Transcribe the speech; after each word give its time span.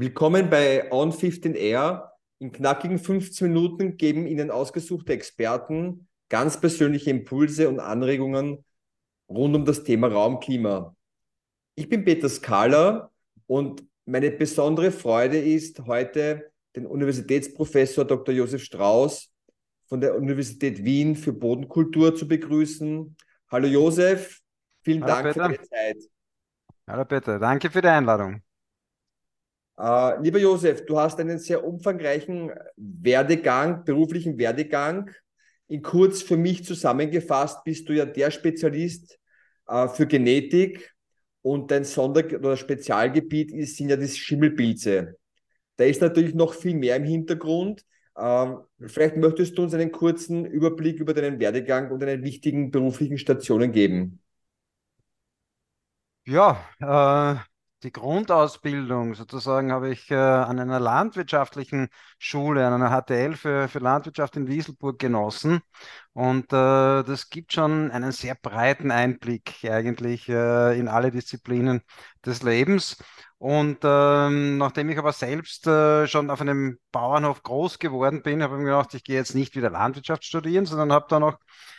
Willkommen 0.00 0.48
bei 0.48 0.90
On 0.90 1.12
15 1.12 1.54
Air. 1.54 2.14
In 2.38 2.52
knackigen 2.52 2.98
15 2.98 3.48
Minuten 3.48 3.98
geben 3.98 4.26
Ihnen 4.26 4.50
ausgesuchte 4.50 5.12
Experten 5.12 6.08
ganz 6.30 6.58
persönliche 6.58 7.10
Impulse 7.10 7.68
und 7.68 7.80
Anregungen 7.80 8.64
rund 9.28 9.54
um 9.54 9.66
das 9.66 9.84
Thema 9.84 10.06
Raumklima. 10.06 10.96
Ich 11.74 11.86
bin 11.90 12.02
Peter 12.06 12.30
Skala 12.30 13.10
und 13.46 13.84
meine 14.06 14.30
besondere 14.30 14.90
Freude 14.90 15.38
ist 15.38 15.80
heute 15.80 16.50
den 16.74 16.86
Universitätsprofessor 16.86 18.06
Dr. 18.06 18.34
Josef 18.34 18.62
Strauß 18.62 19.30
von 19.86 20.00
der 20.00 20.16
Universität 20.16 20.82
Wien 20.82 21.14
für 21.14 21.34
Bodenkultur 21.34 22.16
zu 22.16 22.26
begrüßen. 22.26 23.18
Hallo 23.50 23.66
Josef, 23.66 24.40
vielen 24.80 25.04
Hallo 25.04 25.12
Dank 25.12 25.26
Peter. 25.26 25.50
für 25.50 25.56
deine 25.56 25.68
Zeit. 25.68 26.10
Hallo 26.86 27.04
Peter, 27.04 27.38
danke 27.38 27.70
für 27.70 27.82
die 27.82 27.88
Einladung. 27.88 28.40
Äh, 29.80 30.20
lieber 30.20 30.38
Josef, 30.38 30.84
du 30.84 30.98
hast 30.98 31.18
einen 31.20 31.38
sehr 31.38 31.64
umfangreichen 31.64 32.50
Werdegang, 32.76 33.84
beruflichen 33.84 34.36
Werdegang. 34.36 35.10
In 35.68 35.80
kurz 35.80 36.20
für 36.20 36.36
mich 36.36 36.64
zusammengefasst 36.64 37.64
bist 37.64 37.88
du 37.88 37.94
ja 37.94 38.04
der 38.04 38.30
Spezialist 38.30 39.18
äh, 39.68 39.88
für 39.88 40.06
Genetik 40.06 40.92
und 41.40 41.70
dein 41.70 41.84
Sonder- 41.84 42.26
oder 42.36 42.58
Spezialgebiet 42.58 43.52
ist, 43.52 43.76
sind 43.76 43.88
ja 43.88 43.96
die 43.96 44.08
Schimmelpilze. 44.08 45.16
Da 45.76 45.84
ist 45.84 46.02
natürlich 46.02 46.34
noch 46.34 46.52
viel 46.52 46.74
mehr 46.74 46.96
im 46.96 47.04
Hintergrund. 47.04 47.82
Ähm, 48.18 48.58
vielleicht 48.86 49.16
möchtest 49.16 49.56
du 49.56 49.62
uns 49.62 49.72
einen 49.72 49.92
kurzen 49.92 50.44
Überblick 50.44 51.00
über 51.00 51.14
deinen 51.14 51.40
Werdegang 51.40 51.90
und 51.90 52.00
deine 52.02 52.22
wichtigen 52.22 52.70
beruflichen 52.70 53.16
Stationen 53.16 53.72
geben. 53.72 54.20
Ja, 56.26 56.68
äh, 56.80 57.49
die 57.82 57.92
Grundausbildung 57.92 59.14
sozusagen 59.14 59.72
habe 59.72 59.90
ich 59.90 60.10
äh, 60.10 60.14
an 60.14 60.58
einer 60.58 60.80
landwirtschaftlichen 60.80 61.88
Schule, 62.18 62.66
an 62.66 62.74
einer 62.74 62.90
HTL 62.90 63.36
für, 63.36 63.68
für 63.68 63.78
Landwirtschaft 63.78 64.36
in 64.36 64.48
Wieselburg 64.48 64.98
genossen. 64.98 65.60
Und 66.12 66.52
äh, 66.52 67.02
das 67.02 67.30
gibt 67.30 67.52
schon 67.52 67.90
einen 67.90 68.12
sehr 68.12 68.34
breiten 68.34 68.90
Einblick 68.90 69.64
eigentlich 69.64 70.28
äh, 70.28 70.78
in 70.78 70.88
alle 70.88 71.10
Disziplinen 71.10 71.82
des 72.24 72.42
Lebens. 72.42 72.98
Und 73.38 73.78
ähm, 73.84 74.58
nachdem 74.58 74.90
ich 74.90 74.98
aber 74.98 75.12
selbst 75.12 75.66
äh, 75.66 76.06
schon 76.06 76.28
auf 76.28 76.42
einem 76.42 76.78
Bauernhof 76.92 77.42
groß 77.42 77.78
geworden 77.78 78.22
bin, 78.22 78.42
habe 78.42 78.56
ich 78.56 78.58
mir 78.58 78.66
gedacht, 78.66 78.92
ich 78.92 79.02
gehe 79.04 79.16
jetzt 79.16 79.34
nicht 79.34 79.56
wieder 79.56 79.70
Landwirtschaft 79.70 80.24
studieren, 80.24 80.66
sondern 80.66 80.92
habe 80.92 81.06
dann 81.08 81.22
noch 81.22 81.38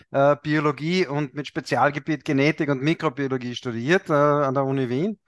äh, 0.09 0.35
Biologie 0.41 1.05
und 1.05 1.35
mit 1.35 1.45
Spezialgebiet 1.47 2.25
Genetik 2.25 2.69
und 2.69 2.81
Mikrobiologie 2.81 3.53
studiert 3.55 4.09
äh, 4.09 4.13
an 4.13 4.55
der 4.55 4.65
Uni 4.65 4.89
Wien. 4.89 5.19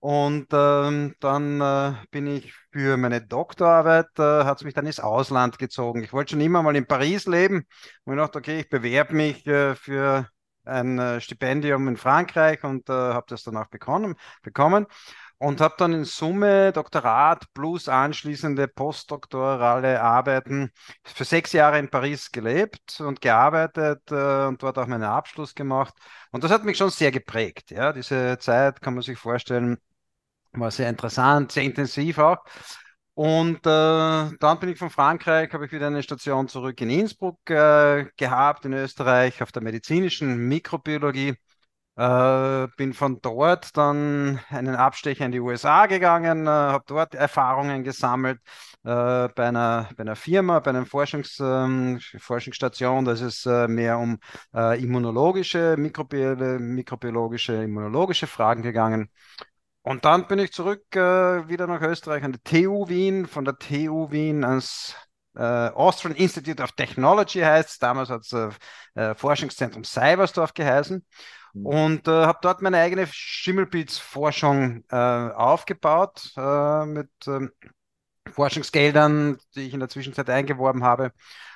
Und 0.00 0.46
ähm, 0.52 1.14
dann 1.20 1.60
äh, 1.60 1.94
bin 2.12 2.28
ich 2.28 2.52
für 2.70 2.96
meine 2.96 3.20
Doktorarbeit, 3.20 4.06
äh, 4.18 4.44
hat 4.44 4.58
es 4.58 4.64
mich 4.64 4.74
dann 4.74 4.86
ins 4.86 5.00
Ausland 5.00 5.58
gezogen. 5.58 6.04
Ich 6.04 6.12
wollte 6.12 6.32
schon 6.32 6.40
immer 6.40 6.62
mal 6.62 6.76
in 6.76 6.86
Paris 6.86 7.26
leben 7.26 7.64
und 8.04 8.14
ich 8.14 8.20
dachte, 8.20 8.38
okay, 8.38 8.60
ich 8.60 8.68
bewerbe 8.68 9.14
mich 9.14 9.44
äh, 9.46 9.74
für 9.74 10.28
ein 10.64 10.98
äh, 10.98 11.20
Stipendium 11.20 11.88
in 11.88 11.96
Frankreich 11.96 12.62
und 12.62 12.88
äh, 12.88 12.92
habe 12.92 13.26
das 13.28 13.42
dann 13.42 13.56
auch 13.56 13.66
bekommen, 13.68 14.14
bekommen 14.42 14.86
und 15.38 15.60
habe 15.60 15.74
dann 15.78 15.92
in 15.92 16.04
Summe 16.04 16.72
Doktorat 16.72 17.52
plus 17.54 17.88
anschließende 17.88 18.68
postdoktorale 18.68 20.00
Arbeiten 20.02 20.70
für 21.04 21.24
sechs 21.24 21.52
Jahre 21.52 21.78
in 21.78 21.88
Paris 21.90 22.30
gelebt 22.30 23.00
und 23.00 23.20
gearbeitet 23.20 24.02
äh, 24.10 24.46
und 24.46 24.62
dort 24.62 24.78
auch 24.78 24.86
meinen 24.86 25.04
Abschluss 25.04 25.54
gemacht. 25.54 25.94
Und 26.32 26.44
das 26.44 26.50
hat 26.50 26.64
mich 26.64 26.76
schon 26.76 26.90
sehr 26.90 27.10
geprägt. 27.10 27.70
Ja, 27.70 27.92
diese 27.92 28.38
Zeit 28.38 28.80
kann 28.80 28.94
man 28.94 29.02
sich 29.02 29.18
vorstellen, 29.18 29.78
war 30.52 30.70
sehr 30.70 30.88
interessant, 30.88 31.52
sehr 31.52 31.64
intensiv 31.64 32.18
auch. 32.18 32.38
Und 33.14 33.66
äh, 33.66 34.30
dann 34.38 34.60
bin 34.60 34.68
ich 34.68 34.78
von 34.78 34.90
Frankreich, 34.90 35.52
habe 35.52 35.66
ich 35.66 35.72
wieder 35.72 35.88
eine 35.88 36.04
Station 36.04 36.46
zurück 36.46 36.80
in 36.80 36.90
Innsbruck 36.90 37.38
äh, 37.50 38.06
gehabt, 38.16 38.64
in 38.64 38.72
Österreich, 38.72 39.42
auf 39.42 39.50
der 39.50 39.62
medizinischen 39.62 40.48
Mikrobiologie. 40.48 41.34
Äh, 41.96 42.68
bin 42.76 42.94
von 42.94 43.20
dort 43.20 43.76
dann 43.76 44.38
einen 44.50 44.76
Abstecher 44.76 45.26
in 45.26 45.32
die 45.32 45.40
USA 45.40 45.86
gegangen, 45.86 46.46
äh, 46.46 46.50
habe 46.50 46.84
dort 46.86 47.16
Erfahrungen 47.16 47.82
gesammelt 47.82 48.38
äh, 48.84 49.28
bei 49.28 49.48
einer, 49.48 49.88
bei 49.96 50.02
einer 50.02 50.14
Firma, 50.14 50.60
bei 50.60 50.70
einer 50.70 50.86
Forschungs, 50.86 51.40
ähm, 51.40 51.98
Forschungsstation. 52.20 53.04
Da 53.04 53.12
ist 53.12 53.22
es 53.22 53.46
äh, 53.46 53.66
mehr 53.66 53.98
um 53.98 54.18
immunologische, 54.52 55.76
mikrobiologische, 55.76 57.64
immunologische 57.64 58.28
Fragen 58.28 58.62
gegangen. 58.62 59.10
Und 59.88 60.04
dann 60.04 60.26
bin 60.26 60.38
ich 60.38 60.52
zurück 60.52 60.84
äh, 60.94 61.48
wieder 61.48 61.66
nach 61.66 61.80
Österreich 61.80 62.22
an 62.22 62.32
die 62.32 62.40
TU 62.40 62.90
Wien, 62.90 63.26
von 63.26 63.46
der 63.46 63.56
TU 63.56 64.10
Wien 64.10 64.44
ans 64.44 64.94
äh, 65.34 65.40
Austrian 65.40 66.14
Institute 66.14 66.62
of 66.62 66.72
Technology 66.72 67.40
heißt 67.40 67.70
es. 67.70 67.78
Damals 67.78 68.10
hat 68.10 68.20
es 68.20 68.34
äh, 68.34 68.50
äh, 69.00 69.14
Forschungszentrum 69.14 69.84
Seibersdorf 69.84 70.52
geheißen. 70.52 71.06
Und 71.54 72.06
äh, 72.06 72.10
habe 72.10 72.38
dort 72.42 72.60
meine 72.60 72.76
eigene 72.76 73.06
Schimmelpilzforschung 73.10 74.84
äh, 74.90 74.94
aufgebaut 74.94 76.32
mit 76.36 77.08
ähm, 77.26 77.50
Forschungsgeldern, 78.30 79.38
die 79.54 79.68
ich 79.68 79.72
in 79.72 79.80
der 79.80 79.88
Zwischenzeit 79.88 80.28
eingeworben 80.28 80.84
habe. 80.84 81.12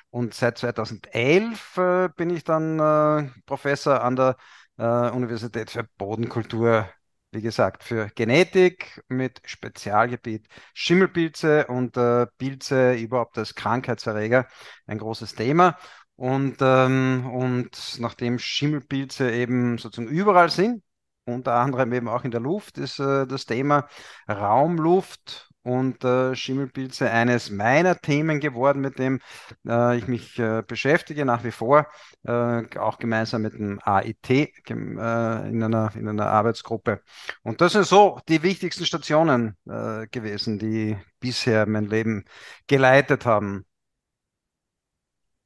Und 0.09 0.33
seit 0.33 0.57
2011 0.57 1.77
äh, 1.77 2.09
bin 2.15 2.31
ich 2.31 2.43
dann 2.43 3.31
Professor 3.45 4.01
an 4.01 4.15
der 4.15 4.37
Universität 4.75 5.69
für 5.69 5.83
Bodenkultur 5.99 6.89
wie 7.33 7.41
gesagt, 7.41 7.83
für 7.83 8.07
Genetik 8.15 9.01
mit 9.07 9.41
Spezialgebiet 9.45 10.47
Schimmelpilze 10.73 11.67
und 11.67 11.97
äh, 11.97 12.27
Pilze 12.37 12.93
überhaupt 12.95 13.37
als 13.37 13.55
Krankheitserreger 13.55 14.47
ein 14.87 14.97
großes 14.99 15.35
Thema. 15.35 15.77
Und, 16.15 16.57
ähm, 16.61 17.29
und 17.33 17.97
nachdem 17.99 18.39
Schimmelpilze 18.39 19.31
eben 19.31 19.77
sozusagen 19.77 20.09
überall 20.13 20.49
sind, 20.49 20.83
unter 21.25 21.53
anderem 21.55 21.93
eben 21.93 22.07
auch 22.07 22.23
in 22.23 22.31
der 22.31 22.41
Luft, 22.41 22.77
ist 22.77 22.99
äh, 22.99 23.25
das 23.25 23.45
Thema 23.45 23.87
Raumluft 24.29 25.49
und 25.63 26.03
äh, 26.03 26.35
Schimmelpilze 26.35 27.09
eines 27.09 27.49
meiner 27.49 27.99
Themen 27.99 28.39
geworden, 28.39 28.81
mit 28.81 28.99
dem 28.99 29.19
äh, 29.67 29.97
ich 29.97 30.07
mich 30.07 30.37
äh, 30.39 30.61
beschäftige 30.67 31.25
nach 31.25 31.43
wie 31.43 31.51
vor, 31.51 31.87
äh, 32.25 32.77
auch 32.77 32.99
gemeinsam 32.99 33.41
mit 33.43 33.53
dem 33.53 33.79
AIT 33.83 34.29
äh, 34.29 34.49
in 34.69 35.63
einer, 35.63 35.91
in 35.95 36.07
einer 36.07 36.27
Arbeitsgruppe. 36.27 37.01
Und 37.43 37.61
das 37.61 37.73
sind 37.73 37.85
so 37.85 38.19
die 38.29 38.43
wichtigsten 38.43 38.85
Stationen 38.85 39.57
äh, 39.67 40.07
gewesen, 40.07 40.59
die 40.59 40.97
bisher 41.19 41.65
mein 41.65 41.85
Leben 41.85 42.25
geleitet 42.67 43.25
haben. 43.25 43.65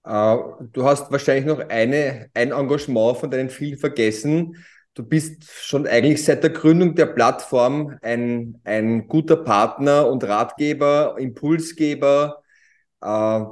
Du 0.03 0.85
hast 0.85 1.11
wahrscheinlich 1.11 1.45
noch 1.45 1.59
eine, 1.67 2.29
ein 2.33 2.51
Engagement 2.51 3.17
von 3.17 3.29
deinen 3.29 3.49
vielen 3.49 3.77
vergessen. 3.77 4.55
Du 4.97 5.03
bist 5.03 5.43
schon 5.47 5.85
eigentlich 5.85 6.25
seit 6.25 6.41
der 6.41 6.49
Gründung 6.49 6.95
der 6.95 7.05
Plattform 7.05 7.99
ein, 8.01 8.59
ein 8.63 9.07
guter 9.07 9.35
Partner 9.35 10.09
und 10.09 10.23
Ratgeber, 10.23 11.17
Impulsgeber. 11.19 12.41
Äh, 13.01 13.05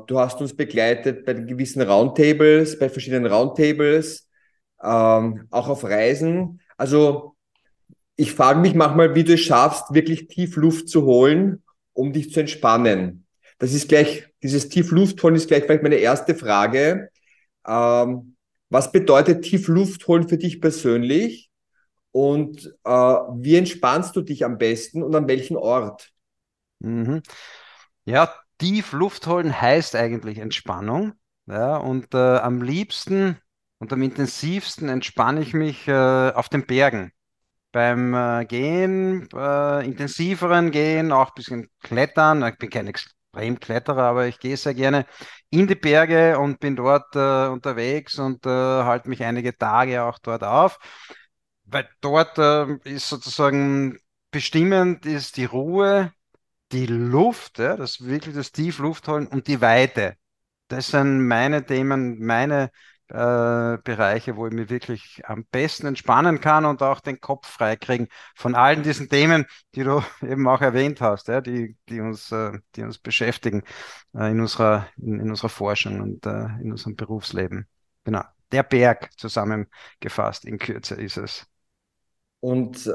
du 0.08 0.20
hast 0.20 0.42
uns 0.42 0.56
begleitet 0.56 1.24
bei 1.24 1.36
gewissen 1.36 1.84
Roundtables, 1.84 2.80
bei 2.80 2.90
verschiedenen 2.90 3.32
Roundtables, 3.32 4.28
ähm, 4.82 5.48
auch 5.52 5.68
auf 5.68 5.84
Reisen. 5.84 6.62
Also 6.78 7.36
ich 8.16 8.34
frage 8.34 8.60
mich 8.60 8.74
manchmal, 8.74 9.14
wie 9.14 9.24
du 9.24 9.36
es 9.36 9.42
schaffst, 9.42 9.94
wirklich 9.94 10.28
tief 10.28 10.56
Luft 10.56 10.90
zu 10.90 11.04
holen, 11.06 11.62
um 11.94 12.12
dich 12.12 12.32
zu 12.32 12.40
entspannen. 12.40 13.28
Das 13.60 13.72
ist 13.72 13.88
gleich, 13.88 14.28
dieses 14.42 14.68
tief 14.70 14.90
Luft 14.90 15.22
holen 15.22 15.36
ist 15.36 15.48
gleich 15.48 15.66
vielleicht 15.66 15.84
meine 15.84 15.98
erste 15.98 16.34
Frage. 16.34 17.12
Ähm, 17.68 18.35
was 18.70 18.92
bedeutet 18.92 19.44
tief 19.44 19.68
Luft 19.68 20.08
holen 20.08 20.28
für 20.28 20.38
dich 20.38 20.62
persönlich? 20.62 21.50
Und 22.12 22.74
äh, 22.86 22.90
wie 22.90 23.56
entspannst 23.56 24.16
du 24.16 24.22
dich 24.22 24.46
am 24.46 24.58
besten 24.58 25.04
und 25.04 25.14
an 25.16 25.28
welchem 25.28 25.58
Ort? 25.58 26.12
Mhm. 26.80 27.22
Ja, 28.06 28.34
tief 28.58 28.94
Luft 28.94 29.28
holen 29.28 29.60
heißt 29.60 29.96
eigentlich 29.96 30.38
Entspannung. 30.38 31.14
Ja, 31.48 31.78
und 31.78 32.14
äh, 32.14 32.38
am 32.38 32.62
liebsten 32.62 33.38
und 33.80 33.94
am 33.94 34.02
intensivsten 34.02 34.90
entspanne 34.90 35.42
ich 35.42 35.54
mich 35.54 35.88
äh, 35.88 36.32
auf 36.32 36.50
den 36.50 36.66
Bergen. 36.66 37.12
Beim 37.72 38.14
äh, 38.14 38.46
Gehen, 38.46 39.28
äh, 39.34 39.86
intensiveren 39.86 40.72
Gehen, 40.72 41.12
auch 41.12 41.30
ein 41.30 41.36
bisschen 41.36 41.70
Klettern. 41.82 42.48
Ich 42.48 42.58
bin 42.58 42.70
kein 42.70 42.88
Extremkletterer, 43.36 44.04
aber 44.04 44.28
ich 44.28 44.40
gehe 44.40 44.58
sehr 44.58 44.74
gerne 44.74 45.06
in 45.50 45.68
die 45.68 45.76
Berge 45.76 46.40
und 46.40 46.60
bin 46.60 46.76
dort 46.76 47.16
äh, 47.16 47.48
unterwegs 47.48 48.18
und 48.20 48.46
äh, 48.46 48.50
halte 48.50 49.10
mich 49.10 49.24
einige 49.24 49.58
Tage 49.58 50.04
auch 50.04 50.20
dort 50.20 50.44
auf. 50.44 50.80
Weil 51.66 51.90
dort 52.02 52.38
äh, 52.38 52.76
ist 52.84 53.10
sozusagen 53.10 53.98
bestimmend 54.32 55.06
ist 55.06 55.38
die 55.38 55.46
Ruhe, 55.46 56.12
die 56.72 56.88
Luft, 56.88 57.60
ja, 57.60 57.78
das 57.78 58.06
wirklich 58.06 58.36
das 58.36 58.52
Tiefluft 58.52 59.08
holen 59.08 59.28
und 59.28 59.48
die 59.48 59.62
Weite. 59.62 60.16
Das 60.68 60.88
sind 60.90 61.28
meine 61.28 61.66
Themen, 61.66 62.20
meine 62.26 62.72
äh, 63.10 63.78
Bereiche, 63.84 64.36
wo 64.36 64.48
ich 64.48 64.54
mich 64.54 64.70
wirklich 64.70 65.22
am 65.26 65.46
besten 65.52 65.86
entspannen 65.86 66.42
kann 66.42 66.66
und 66.66 66.82
auch 66.82 67.00
den 67.02 67.22
Kopf 67.22 67.48
freikriegen 67.48 68.08
von 68.36 68.56
allen 68.56 68.82
diesen 68.82 69.10
Themen, 69.10 69.46
die 69.76 69.84
du 69.84 70.02
eben 70.22 70.48
auch 70.48 70.62
erwähnt 70.62 71.02
hast, 71.02 71.28
ja, 71.28 71.42
die, 71.42 71.78
die, 71.90 72.02
uns, 72.02 72.32
äh, 72.32 72.54
die 72.76 72.82
uns 72.82 72.98
beschäftigen 72.98 73.64
äh, 74.16 74.32
in, 74.32 74.40
unserer, 74.40 74.88
in, 74.98 75.20
in, 75.20 75.30
unserer 75.30 75.50
Forschung 75.50 76.02
und 76.02 76.26
in 76.26 76.72
unserem 76.72 76.96
Berufsleben. 76.96 77.68
Genau. 78.04 78.24
Der 78.52 78.64
Berg 78.64 79.10
zusammengefasst 79.18 80.46
in 80.46 80.58
Kürze 80.58 80.96
ist 80.96 81.18
es. 81.18 81.48
Und 82.40 82.88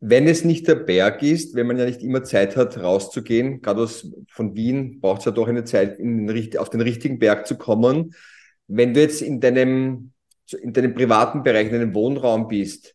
wenn 0.00 0.28
es 0.28 0.44
nicht 0.44 0.68
der 0.68 0.76
Berg 0.76 1.22
ist, 1.22 1.54
wenn 1.54 1.66
man 1.66 1.76
ja 1.76 1.84
nicht 1.84 2.02
immer 2.02 2.22
Zeit 2.22 2.56
hat, 2.56 2.78
rauszugehen, 2.78 3.60
gerade 3.62 3.82
aus, 3.82 4.08
von 4.28 4.54
Wien 4.54 5.00
braucht 5.00 5.20
es 5.20 5.24
ja 5.24 5.32
doch 5.32 5.48
eine 5.48 5.64
Zeit, 5.64 5.98
den, 5.98 6.58
auf 6.58 6.70
den 6.70 6.80
richtigen 6.80 7.18
Berg 7.18 7.46
zu 7.46 7.58
kommen. 7.58 8.14
Wenn 8.68 8.94
du 8.94 9.00
jetzt 9.00 9.22
in 9.22 9.40
deinem, 9.40 10.12
in 10.62 10.72
deinem 10.72 10.94
privaten 10.94 11.42
Bereich, 11.42 11.66
in 11.66 11.72
deinem 11.72 11.94
Wohnraum 11.94 12.48
bist, 12.48 12.94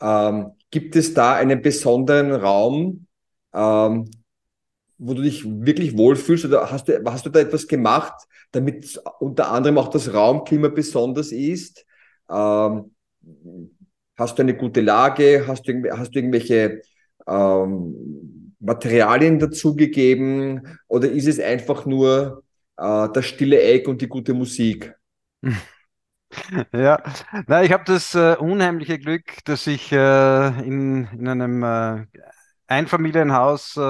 ähm, 0.00 0.52
gibt 0.70 0.96
es 0.96 1.14
da 1.14 1.34
einen 1.34 1.62
besonderen 1.62 2.32
Raum, 2.32 3.06
ähm, 3.54 4.10
wo 4.98 5.14
du 5.14 5.22
dich 5.22 5.44
wirklich 5.44 5.96
wohlfühlst? 5.96 6.44
Oder 6.46 6.70
hast 6.70 6.88
du, 6.88 7.02
hast 7.04 7.26
du 7.26 7.30
da 7.30 7.40
etwas 7.40 7.66
gemacht, 7.66 8.14
damit 8.52 9.00
unter 9.20 9.50
anderem 9.50 9.78
auch 9.78 9.88
das 9.88 10.12
Raumklima 10.12 10.68
besonders 10.68 11.32
ist? 11.32 11.84
Ähm, 12.30 12.90
Hast 14.16 14.38
du 14.38 14.42
eine 14.42 14.56
gute 14.56 14.80
Lage? 14.80 15.44
Hast 15.46 15.66
du, 15.66 15.82
hast 15.90 16.14
du 16.14 16.18
irgendwelche 16.18 16.82
ähm, 17.26 18.54
Materialien 18.60 19.38
dazugegeben? 19.38 20.78
Oder 20.86 21.10
ist 21.10 21.26
es 21.26 21.40
einfach 21.40 21.86
nur 21.86 22.44
äh, 22.76 23.08
das 23.12 23.24
stille 23.26 23.60
Eck 23.60 23.88
und 23.88 24.00
die 24.00 24.08
gute 24.08 24.34
Musik? 24.34 24.94
Ja, 26.72 27.02
na, 27.46 27.62
ich 27.62 27.72
habe 27.72 27.84
das 27.84 28.14
äh, 28.14 28.36
unheimliche 28.36 28.98
Glück, 28.98 29.44
dass 29.44 29.66
ich 29.66 29.92
äh, 29.92 30.48
in, 30.66 31.06
in 31.12 31.28
einem 31.28 31.62
äh, 31.62 32.06
Einfamilienhaus 32.66 33.76
äh, 33.76 33.80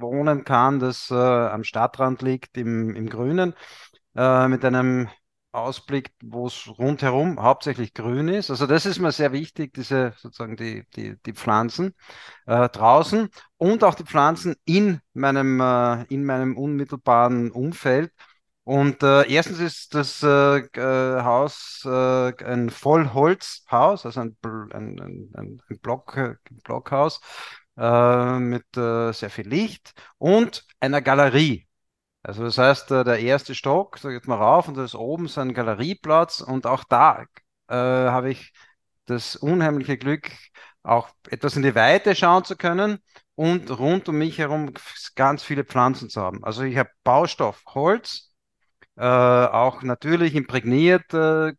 wohnen 0.00 0.44
kann, 0.44 0.78
das 0.80 1.10
äh, 1.10 1.14
am 1.14 1.62
Stadtrand 1.64 2.22
liegt, 2.22 2.56
im, 2.56 2.94
im 2.96 3.08
Grünen, 3.08 3.54
äh, 4.16 4.48
mit 4.48 4.64
einem 4.64 5.08
Ausblick, 5.52 6.12
wo 6.22 6.46
es 6.46 6.68
rundherum 6.78 7.40
hauptsächlich 7.42 7.94
grün 7.94 8.28
ist. 8.28 8.50
Also 8.50 8.66
das 8.66 8.86
ist 8.86 9.00
mir 9.00 9.12
sehr 9.12 9.32
wichtig, 9.32 9.74
diese 9.74 10.14
sozusagen 10.18 10.56
die, 10.56 10.84
die, 10.96 11.16
die 11.26 11.32
Pflanzen 11.34 11.94
äh, 12.46 12.68
draußen 12.68 13.28
und 13.58 13.84
auch 13.84 13.94
die 13.94 14.04
Pflanzen 14.04 14.56
in 14.64 15.00
meinem, 15.14 15.60
äh, 15.60 16.04
in 16.04 16.24
meinem 16.24 16.56
unmittelbaren 16.56 17.50
Umfeld. 17.52 18.12
Und 18.70 19.02
äh, 19.02 19.28
erstens 19.28 19.58
ist 19.58 19.96
das 19.96 20.22
äh, 20.22 20.58
äh, 20.58 21.22
Haus 21.24 21.82
äh, 21.84 22.44
ein 22.44 22.70
Vollholzhaus, 22.70 24.06
also 24.06 24.20
ein, 24.20 24.36
ein, 24.44 25.00
ein, 25.00 25.60
ein 25.68 25.78
Block, 25.82 26.36
Blockhaus 26.62 27.20
mit 27.74 28.66
sehr 28.74 29.30
viel 29.30 29.48
Licht 29.48 29.92
und 30.18 30.64
einer 30.78 31.02
Galerie. 31.02 31.66
Also 32.22 32.44
das 32.44 32.58
heißt, 32.58 32.92
äh, 32.92 33.02
der 33.02 33.18
erste 33.18 33.56
Stock, 33.56 33.98
da 34.02 34.10
geht 34.10 34.28
man 34.28 34.38
rauf 34.38 34.68
und 34.68 34.76
da 34.76 34.84
ist 34.84 34.94
oben 34.94 35.26
so 35.26 35.40
ein 35.40 35.52
Galerieplatz 35.52 36.40
und 36.40 36.64
auch 36.66 36.84
da 36.84 37.24
äh, 37.66 37.74
habe 37.74 38.30
ich 38.30 38.52
das 39.06 39.34
unheimliche 39.34 39.98
Glück, 39.98 40.30
auch 40.84 41.08
etwas 41.28 41.56
in 41.56 41.62
die 41.62 41.74
Weite 41.74 42.14
schauen 42.14 42.44
zu 42.44 42.54
können 42.54 43.00
und 43.34 43.68
rund 43.76 44.08
um 44.08 44.18
mich 44.18 44.38
herum 44.38 44.74
ganz 45.16 45.42
viele 45.42 45.64
Pflanzen 45.64 46.08
zu 46.08 46.20
haben. 46.20 46.44
Also 46.44 46.62
ich 46.62 46.76
habe 46.76 46.90
Baustoff, 47.02 47.64
Holz, 47.66 48.29
äh, 49.00 49.04
auch 49.04 49.82
natürlich 49.82 50.34
imprägniert 50.34 51.14
äh, 51.14 51.52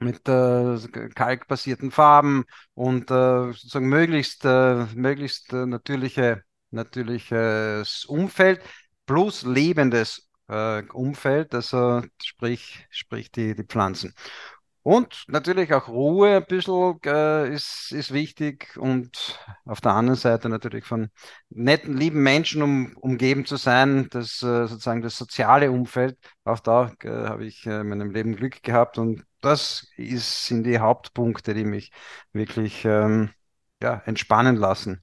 mit 0.00 0.28
äh, 0.28 0.78
kalkbasierten 1.14 1.90
Farben 1.90 2.44
und 2.74 3.10
äh, 3.10 3.52
sozusagen 3.52 3.88
möglichst, 3.88 4.44
möglichst 4.44 5.52
natürliche, 5.52 6.44
natürliches 6.70 8.04
Umfeld 8.04 8.60
plus 9.06 9.42
lebendes 9.42 10.28
äh, 10.48 10.82
Umfeld, 10.92 11.54
also 11.54 12.02
sprich, 12.22 12.86
sprich 12.90 13.32
die, 13.32 13.54
die 13.56 13.64
Pflanzen. 13.64 14.14
Und 14.88 15.24
natürlich 15.28 15.74
auch 15.74 15.88
Ruhe 15.88 16.36
ein 16.38 16.46
bisschen 16.46 16.98
äh, 17.04 17.52
ist, 17.52 17.92
ist 17.92 18.10
wichtig 18.10 18.74
und 18.78 19.38
auf 19.66 19.82
der 19.82 19.92
anderen 19.92 20.16
Seite 20.16 20.48
natürlich 20.48 20.86
von 20.86 21.10
netten, 21.50 21.94
lieben 21.94 22.22
Menschen 22.22 22.62
um, 22.62 22.96
umgeben 22.96 23.44
zu 23.44 23.56
sein, 23.56 24.08
das 24.10 24.42
äh, 24.42 24.66
sozusagen 24.66 25.02
das 25.02 25.18
soziale 25.18 25.70
Umfeld. 25.70 26.16
Auch 26.44 26.60
da 26.60 26.90
äh, 27.02 27.10
habe 27.10 27.44
ich 27.44 27.66
äh, 27.66 27.80
in 27.80 27.88
meinem 27.90 28.12
Leben 28.12 28.34
Glück 28.34 28.62
gehabt 28.62 28.96
und 28.96 29.26
das 29.42 29.86
ist, 29.98 30.46
sind 30.46 30.64
die 30.64 30.78
Hauptpunkte, 30.78 31.52
die 31.52 31.64
mich 31.64 31.92
wirklich 32.32 32.86
ähm, 32.86 33.28
ja, 33.82 34.00
entspannen 34.06 34.56
lassen. 34.56 35.02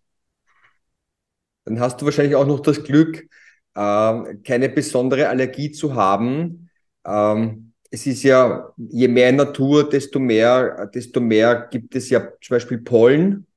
Dann 1.66 1.80
hast 1.80 2.02
du 2.02 2.06
wahrscheinlich 2.06 2.36
auch 2.36 2.48
noch 2.48 2.62
das 2.62 2.84
Glück, 2.84 3.28
äh, 3.76 4.36
keine 4.44 4.70
besondere 4.70 5.30
Allergie 5.30 5.72
zu 5.72 5.94
haben. 5.94 6.72
Ähm, 7.06 7.74
es 7.96 8.06
ist 8.06 8.24
ja, 8.24 8.74
je 8.78 9.08
mehr 9.08 9.32
Natur, 9.32 9.90
desto 9.90 10.20
mehr, 10.20 10.88
desto 10.94 11.22
mehr 11.22 11.68
gibt 11.72 11.96
es 11.96 12.10
ja 12.10 12.20
zum 12.42 12.56
Beispiel 12.56 12.80
Pollen 12.80 13.48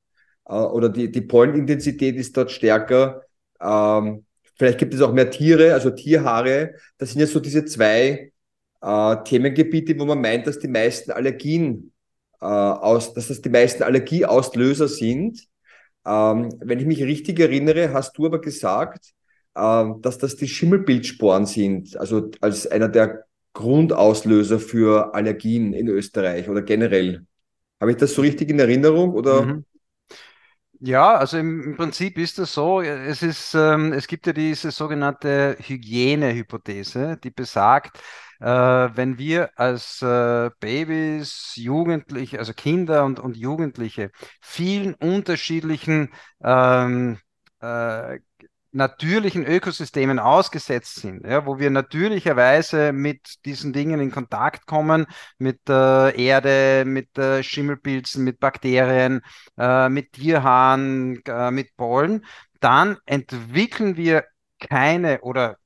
äh, 0.47 0.55
oder 0.55 0.89
die, 0.89 1.11
die 1.11 1.23
Pollenintensität 1.23 2.15
ist 2.17 2.37
dort 2.37 2.53
stärker. 2.53 3.23
Ähm, 3.61 4.25
vielleicht 4.57 4.79
gibt 4.79 4.95
es 4.95 5.01
auch 5.01 5.13
mehr 5.13 5.31
Tiere, 5.31 5.75
also 5.75 5.91
Tierhaare. 5.91 6.75
Das 6.99 7.11
sind 7.11 7.21
ja 7.21 7.27
so 7.27 7.41
diese 7.41 7.65
zwei 7.65 8.33
äh, 8.81 9.17
Themengebiete, 9.25 9.99
wo 9.99 10.05
man 10.05 10.21
meint, 10.21 10.47
dass 10.47 10.61
die 10.61 10.69
meisten 10.69 11.11
Allergien 11.11 11.93
äh, 12.41 12.45
aus, 12.45 13.15
dass 13.15 13.27
das 13.27 13.43
die 13.43 13.51
meisten 13.51 13.83
Allergieauslöser 13.83 14.87
sind. 14.87 15.49
Ähm, 16.07 16.51
wenn 16.61 16.79
ich 16.79 16.87
mich 16.87 17.03
richtig 17.03 17.41
erinnere, 17.41 17.93
hast 17.93 18.17
du 18.17 18.27
aber 18.27 18.41
gesagt, 18.41 19.15
ähm, 19.57 20.01
dass 20.01 20.19
das 20.19 20.37
die 20.37 20.47
Schimmelbildsporen 20.47 21.45
sind, 21.45 21.97
also 21.97 22.31
als 22.41 22.69
einer 22.69 22.89
der 22.89 23.25
Grundauslöser 23.53 24.61
für 24.61 25.15
Allergien 25.15 25.73
in 25.73 25.89
Österreich 25.89 26.49
oder 26.49 26.63
generell. 26.63 27.27
Habe 27.81 27.93
ich 27.93 27.97
das 27.97 28.15
so 28.15 28.23
richtig 28.23 28.51
in 28.51 28.59
Erinnerung 28.59 29.13
oder? 29.13 29.43
Mhm. 29.43 29.65
Ja, 30.81 31.17
also 31.17 31.39
im, 31.39 31.77
Prinzip 31.77 32.19
ist 32.19 32.39
das 32.39 32.55
so. 32.55 32.81
Es 32.81 33.23
ist, 33.23 33.55
ähm, 33.55 33.93
es 33.93 34.07
gibt 34.07 34.27
ja 34.29 34.33
diese 34.33 34.71
sogenannte 34.71 35.57
Hygienehypothese, 35.61 37.17
die 37.17 37.31
besagt, 37.33 37.99
äh, 38.39 38.45
wenn 38.47 39.19
wir 39.19 39.51
als 39.59 40.01
äh, 40.03 40.51
Babys, 40.61 41.55
Jugendliche, 41.57 42.39
also 42.39 42.53
Kinder 42.53 43.05
und, 43.05 43.19
und 43.19 43.37
Jugendliche 43.37 44.13
vielen 44.41 44.95
unterschiedlichen 44.95 46.13
ähm, 46.45 47.19
äh, 47.61 48.21
natürlichen 48.79 49.45
Ökosystemen 49.45 50.19
ausgesetzt 50.19 50.95
sind, 50.97 51.27
ja, 51.27 51.45
wo 51.45 51.59
wir 51.59 51.69
natürlicherweise 51.69 52.93
mit 52.93 53.45
diesen 53.45 53.73
Dingen 53.73 54.01
in 54.01 54.11
Kontakt 54.11 54.67
kommen, 54.67 55.07
mit 55.39 55.61
äh, 55.69 56.25
Erde, 56.25 56.85
mit 56.87 57.19
äh, 57.19 57.43
Schimmelpilzen, 57.43 58.25
mit 58.25 58.39
Bakterien, 58.41 59.21
äh, 59.59 59.89
mit 59.89 60.13
Tierhaaren, 60.13 61.21
äh, 61.27 61.51
mit 61.51 61.77
Pollen, 61.77 62.25
dann 62.61 62.97
entwickeln 63.05 63.97
wir 63.97 64.25
keine 64.61 65.21
oder 65.23 65.57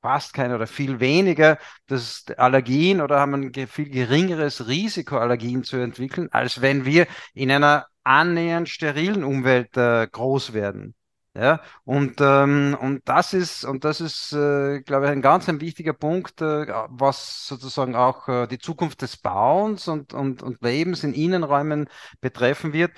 fast 0.00 0.32
keine 0.34 0.54
oder 0.56 0.66
viel 0.66 1.00
weniger 1.00 1.58
das 1.86 2.24
Allergien 2.36 3.00
oder 3.00 3.20
haben 3.20 3.34
ein 3.34 3.66
viel 3.68 3.90
geringeres 3.90 4.66
Risiko, 4.68 5.18
Allergien 5.18 5.64
zu 5.64 5.76
entwickeln, 5.76 6.28
als 6.32 6.60
wenn 6.60 6.84
wir 6.84 7.06
in 7.34 7.50
einer 7.50 7.86
annähernd 8.04 8.68
sterilen 8.68 9.24
Umwelt 9.24 9.76
äh, 9.76 10.06
groß 10.10 10.52
werden. 10.54 10.94
Ja, 11.34 11.62
und, 11.84 12.16
ähm, 12.20 12.76
und 12.78 13.08
das 13.08 13.32
ist, 13.32 13.64
und 13.64 13.84
das 13.84 14.02
ist, 14.02 14.32
äh, 14.34 14.82
glaube 14.82 15.06
ich, 15.06 15.12
ein 15.12 15.22
ganz 15.22 15.48
ein 15.48 15.62
wichtiger 15.62 15.94
Punkt, 15.94 16.42
äh, 16.42 16.66
was 16.90 17.46
sozusagen 17.46 17.96
auch 17.96 18.28
äh, 18.28 18.46
die 18.46 18.58
Zukunft 18.58 19.00
des 19.00 19.16
Bauens 19.16 19.88
und, 19.88 20.12
und, 20.12 20.42
und 20.42 20.60
Lebens 20.62 21.04
in 21.04 21.14
Innenräumen 21.14 21.88
betreffen 22.20 22.74
wird. 22.74 22.92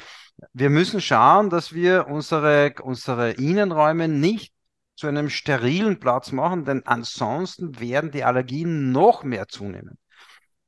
Wir 0.53 0.69
müssen 0.69 1.00
schauen, 1.00 1.49
dass 1.49 1.73
wir 1.75 2.09
unsere, 2.09 2.75
unsere 2.83 3.31
Innenräume 3.33 4.09
nicht 4.09 4.53
zu 4.97 5.07
einem 5.07 5.31
sterilen 5.31 6.00
Platz 6.00 6.33
machen, 6.33 6.64
denn 6.64 6.85
ansonsten 6.87 7.79
werden 7.79 8.11
die 8.11 8.25
Allergien 8.25 8.91
noch 8.91 9.23
mehr 9.23 9.47
zunehmen. 9.47 9.97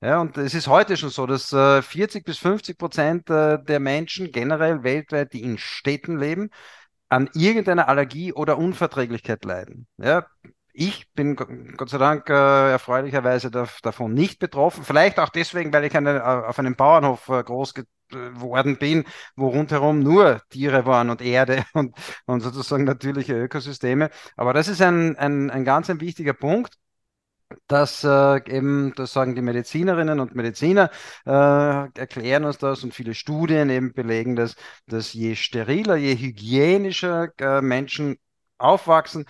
Ja, 0.02 0.20
und 0.20 0.36
es 0.36 0.54
ist 0.54 0.68
heute 0.68 0.96
schon 0.96 1.10
so, 1.10 1.26
dass 1.26 1.52
äh, 1.52 1.82
40 1.82 2.24
bis 2.24 2.38
50 2.38 2.78
Prozent 2.78 3.30
äh, 3.30 3.58
der 3.64 3.80
Menschen 3.80 4.30
generell 4.30 4.82
weltweit, 4.82 5.32
die 5.32 5.42
in 5.42 5.58
Städten 5.58 6.18
leben, 6.18 6.50
an 7.08 7.30
irgendeiner 7.34 7.88
Allergie 7.88 8.32
oder 8.32 8.58
Unverträglichkeit 8.58 9.44
leiden. 9.44 9.86
Ja, 9.98 10.26
ich 10.72 11.10
bin 11.14 11.36
Gott 11.36 11.88
sei 11.88 11.98
Dank 11.98 12.28
äh, 12.28 12.72
erfreulicherweise 12.72 13.50
da, 13.50 13.66
davon 13.82 14.12
nicht 14.12 14.38
betroffen. 14.38 14.84
Vielleicht 14.84 15.18
auch 15.18 15.30
deswegen, 15.30 15.72
weil 15.72 15.84
ich 15.84 15.96
eine, 15.96 16.18
äh, 16.18 16.20
auf 16.20 16.58
einem 16.58 16.76
Bauernhof 16.76 17.28
äh, 17.30 17.42
groß 17.42 17.74
geworden 18.08 18.76
bin, 18.78 19.04
wo 19.36 19.48
rundherum 19.48 20.00
nur 20.00 20.42
Tiere 20.50 20.84
waren 20.84 21.08
und 21.10 21.22
Erde 21.22 21.64
und, 21.72 21.96
und 22.26 22.40
sozusagen 22.40 22.84
natürliche 22.84 23.34
Ökosysteme. 23.34 24.10
Aber 24.36 24.52
das 24.52 24.68
ist 24.68 24.82
ein, 24.82 25.16
ein, 25.16 25.50
ein 25.50 25.64
ganz 25.64 25.88
ein 25.88 26.00
wichtiger 26.00 26.34
Punkt. 26.34 26.74
Dass 27.68 28.04
äh, 28.04 28.36
eben, 28.50 28.92
das 28.96 29.12
sagen 29.12 29.34
die 29.34 29.42
Medizinerinnen 29.42 30.20
und 30.20 30.34
Mediziner, 30.34 30.90
äh, 31.24 31.30
erklären 31.30 32.44
uns 32.44 32.58
das 32.58 32.84
und 32.84 32.94
viele 32.94 33.14
Studien 33.14 33.70
eben 33.70 33.92
belegen 33.92 34.36
das, 34.36 34.56
dass 34.86 35.12
je 35.12 35.34
steriler, 35.36 35.96
je 35.96 36.16
hygienischer 36.16 37.28
äh, 37.38 37.60
Menschen 37.62 38.18
aufwachsen, 38.58 39.26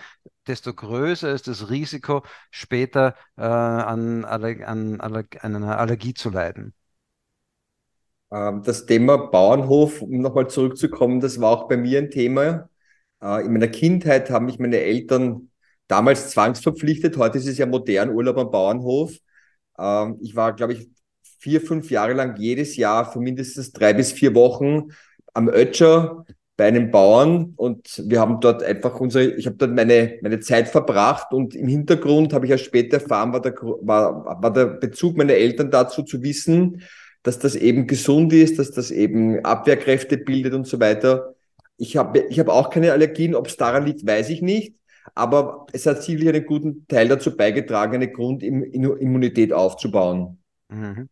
desto 0.47 0.73
größer 0.73 1.31
ist 1.31 1.47
das 1.47 1.69
Risiko, 1.69 2.23
später 2.51 3.15
äh, 3.37 3.41
an, 3.41 4.25
Aller 4.25 4.67
an, 4.67 4.99
Aller 5.01 5.25
an 5.41 5.55
einer 5.55 5.77
Allergie 5.79 6.13
zu 6.13 6.29
leiden. 6.29 6.73
Ähm, 8.31 8.63
das 8.63 8.85
Thema 8.85 9.17
Bauernhof, 9.17 10.01
um 10.01 10.21
nochmal 10.21 10.49
zurückzukommen, 10.49 11.19
das 11.19 11.39
war 11.39 11.51
auch 11.51 11.67
bei 11.67 11.77
mir 11.77 11.99
ein 11.99 12.11
Thema. 12.11 12.69
Äh, 13.21 13.45
in 13.45 13.53
meiner 13.53 13.67
Kindheit 13.67 14.29
haben 14.29 14.45
mich 14.45 14.59
meine 14.59 14.79
Eltern 14.79 15.49
damals 15.87 16.29
zwangsverpflichtet. 16.29 17.17
Heute 17.17 17.37
ist 17.37 17.47
es 17.47 17.57
ja 17.57 17.65
modern, 17.65 18.11
Urlaub 18.11 18.37
am 18.37 18.51
Bauernhof. 18.51 19.13
Ähm, 19.79 20.17
ich 20.21 20.35
war, 20.35 20.55
glaube 20.55 20.73
ich, 20.73 20.89
vier, 21.39 21.61
fünf 21.61 21.91
Jahre 21.91 22.13
lang 22.13 22.35
jedes 22.37 22.75
Jahr 22.77 23.11
für 23.11 23.19
mindestens 23.19 23.71
drei 23.71 23.93
bis 23.93 24.11
vier 24.11 24.35
Wochen 24.35 24.89
am 25.33 25.49
Ötscher 25.49 26.25
bei 26.57 26.65
einem 26.65 26.89
Bauern 26.89 27.53
und 27.55 28.01
wir 28.07 28.19
haben 28.19 28.39
dort 28.39 28.63
einfach 28.63 28.99
unsere, 28.99 29.35
ich 29.35 29.45
habe 29.45 29.57
dort 29.57 29.73
meine, 29.73 30.17
meine 30.23 30.39
Zeit 30.39 30.67
verbracht 30.67 31.31
und 31.31 31.53
im 31.53 31.67
Hintergrund 31.67 32.33
habe 32.33 32.47
ich 32.47 32.49
ja 32.49 32.57
später 32.57 32.97
erfahren, 32.97 33.31
war 33.31 33.41
der, 33.41 33.53
war, 33.61 34.41
war 34.41 34.51
der 34.51 34.65
Bezug 34.65 35.15
meiner 35.17 35.35
Eltern 35.35 35.69
dazu 35.69 36.01
zu 36.01 36.23
wissen, 36.23 36.81
dass 37.21 37.37
das 37.37 37.55
eben 37.55 37.85
gesund 37.85 38.33
ist, 38.33 38.57
dass 38.57 38.71
das 38.71 38.89
eben 38.89 39.45
Abwehrkräfte 39.45 40.17
bildet 40.17 40.55
und 40.55 40.65
so 40.65 40.79
weiter. 40.79 41.35
Ich 41.77 41.95
habe 41.95 42.25
ich 42.27 42.39
hab 42.39 42.49
auch 42.49 42.71
keine 42.71 42.91
Allergien, 42.91 43.35
ob 43.35 43.47
es 43.47 43.57
daran 43.57 43.85
liegt, 43.85 44.07
weiß 44.07 44.29
ich 44.29 44.41
nicht. 44.41 44.73
Aber 45.15 45.67
es 45.71 45.85
hat 45.85 46.03
sicherlich 46.03 46.29
einen 46.29 46.45
guten 46.45 46.87
Teil 46.87 47.07
dazu 47.07 47.35
beigetragen, 47.35 47.95
eine 47.95 48.11
Grundimmunität 48.11 49.53
aufzubauen. 49.53 50.39
Mhm. 50.69 51.09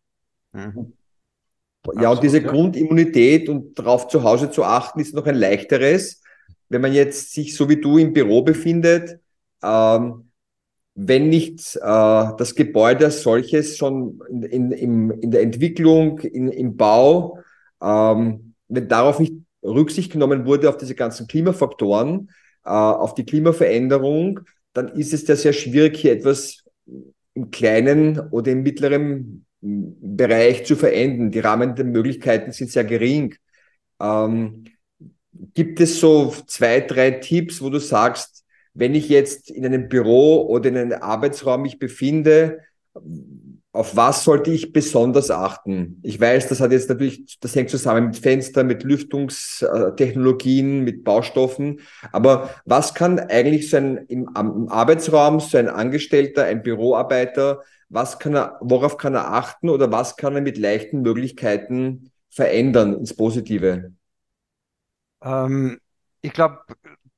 Mhm. 0.52 0.92
Ja, 2.00 2.10
und 2.10 2.22
diese 2.22 2.40
ja. 2.40 2.48
Grundimmunität 2.50 3.48
und 3.48 3.78
darauf 3.78 4.08
zu 4.08 4.22
Hause 4.24 4.50
zu 4.50 4.64
achten, 4.64 5.00
ist 5.00 5.14
noch 5.14 5.26
ein 5.26 5.36
leichteres. 5.36 6.22
Wenn 6.68 6.80
man 6.80 6.92
jetzt 6.92 7.32
sich 7.32 7.54
so 7.54 7.68
wie 7.68 7.80
du 7.80 7.98
im 7.98 8.12
Büro 8.12 8.42
befindet, 8.42 9.20
ähm, 9.62 10.30
wenn 10.94 11.28
nicht 11.28 11.76
äh, 11.76 11.80
das 12.38 12.54
Gebäude 12.54 13.04
als 13.04 13.22
solches 13.22 13.76
schon 13.76 14.20
in, 14.28 14.42
in, 14.42 14.72
in, 14.72 15.10
in 15.10 15.30
der 15.30 15.42
Entwicklung, 15.42 16.18
in, 16.20 16.48
im 16.48 16.76
Bau, 16.76 17.38
ähm, 17.82 18.54
wenn 18.68 18.88
darauf 18.88 19.20
nicht 19.20 19.34
Rücksicht 19.62 20.12
genommen 20.12 20.46
wurde 20.46 20.68
auf 20.68 20.76
diese 20.76 20.94
ganzen 20.94 21.26
Klimafaktoren, 21.26 22.30
äh, 22.66 22.70
auf 22.70 23.14
die 23.14 23.24
Klimaveränderung, 23.24 24.40
dann 24.72 24.88
ist 24.88 25.14
es 25.14 25.26
ja 25.26 25.36
sehr 25.36 25.52
schwierig, 25.52 25.96
hier 25.96 26.12
etwas 26.12 26.64
im 27.34 27.50
kleinen 27.50 28.18
oder 28.30 28.52
im 28.52 28.62
mittleren 28.62 29.46
Bereich 29.60 30.64
zu 30.64 30.76
verändern. 30.76 31.30
Die 31.30 31.40
Rahmen 31.40 31.74
der 31.74 31.84
Möglichkeiten 31.84 32.52
sind 32.52 32.70
sehr 32.70 32.84
gering. 32.84 33.34
Ähm, 34.00 34.64
gibt 35.54 35.80
es 35.80 36.00
so 36.00 36.34
zwei, 36.46 36.80
drei 36.80 37.12
Tipps, 37.12 37.62
wo 37.62 37.70
du 37.70 37.78
sagst, 37.78 38.44
wenn 38.74 38.94
ich 38.94 39.08
jetzt 39.08 39.50
in 39.50 39.64
einem 39.64 39.88
Büro 39.88 40.46
oder 40.46 40.68
in 40.68 40.76
einem 40.76 41.02
Arbeitsraum 41.02 41.62
mich 41.62 41.78
befinde, 41.78 42.60
auf 43.76 43.94
was 43.94 44.24
sollte 44.24 44.50
ich 44.50 44.72
besonders 44.72 45.30
achten? 45.30 46.00
Ich 46.02 46.20
weiß, 46.20 46.48
das 46.48 46.60
hat 46.60 46.72
jetzt 46.72 46.88
natürlich, 46.88 47.38
das 47.40 47.54
hängt 47.54 47.70
zusammen 47.70 48.06
mit 48.06 48.16
Fenster, 48.16 48.64
mit 48.64 48.82
Lüftungstechnologien, 48.82 50.82
mit 50.82 51.04
Baustoffen. 51.04 51.80
Aber 52.12 52.50
was 52.64 52.94
kann 52.94 53.18
eigentlich 53.18 53.70
so 53.70 53.76
ein 53.76 53.98
im, 54.08 54.28
im 54.34 54.68
Arbeitsraum, 54.68 55.40
so 55.40 55.58
ein 55.58 55.68
Angestellter, 55.68 56.44
ein 56.44 56.62
Büroarbeiter, 56.62 57.60
was 57.88 58.18
kann 58.18 58.34
er, 58.34 58.58
worauf 58.60 58.96
kann 58.96 59.14
er 59.14 59.32
achten 59.32 59.68
oder 59.68 59.92
was 59.92 60.16
kann 60.16 60.34
er 60.34 60.40
mit 60.40 60.58
leichten 60.58 61.02
Möglichkeiten 61.02 62.10
verändern 62.30 62.94
ins 62.94 63.14
Positive? 63.14 63.92
Ähm, 65.22 65.78
ich 66.22 66.32
glaube, 66.32 66.60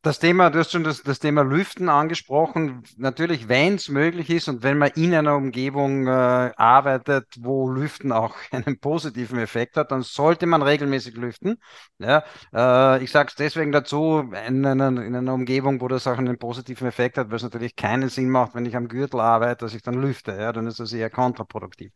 das 0.02 0.21
Thema, 0.21 0.49
du 0.50 0.61
hast 0.61 0.71
schon 0.71 0.85
das, 0.85 1.02
das 1.02 1.19
Thema 1.19 1.43
Lüften 1.43 1.88
angesprochen. 1.88 2.85
Natürlich, 2.97 3.49
wenn 3.49 3.75
es 3.75 3.88
möglich 3.88 4.31
ist 4.31 4.49
und 4.49 4.62
wenn 4.62 4.78
man 4.78 4.90
in 4.95 5.12
einer 5.12 5.35
Umgebung 5.35 6.07
äh, 6.07 6.11
arbeitet, 6.57 7.26
wo 7.40 7.69
Lüften 7.69 8.12
auch 8.12 8.37
einen 8.52 8.78
positiven 8.78 9.40
Effekt 9.40 9.76
hat, 9.76 9.90
dann 9.90 10.02
sollte 10.02 10.47
man 10.47 10.62
regelmäßig 10.62 11.17
lüften. 11.17 11.57
Ja, 11.99 12.23
äh, 12.55 13.02
ich 13.02 13.11
sage 13.11 13.31
es 13.31 13.35
deswegen 13.35 13.73
dazu, 13.73 14.31
in 14.47 14.64
einer, 14.64 14.88
in 14.88 15.17
einer 15.17 15.35
Umgebung, 15.35 15.81
wo 15.81 15.88
das 15.88 16.07
auch 16.07 16.19
einen 16.19 16.38
positiven 16.38 16.87
Effekt 16.87 17.19
hat, 17.19 17.31
weil 17.31 17.37
es 17.37 17.43
natürlich 17.43 17.75
keinen 17.75 18.09
Sinn 18.09 18.31
macht, 18.31 18.55
wenn 18.55 18.67
ich 18.67 18.76
am 18.76 18.87
Gürtel 18.87 19.19
arbeite, 19.19 19.64
dass 19.64 19.75
ich 19.75 19.83
dann 19.83 20.00
lüfte. 20.00 20.31
Ja, 20.33 20.52
dann 20.52 20.69
ist 20.69 20.78
das 20.78 20.93
eher 20.93 21.11
kontraproduktiv. 21.11 21.90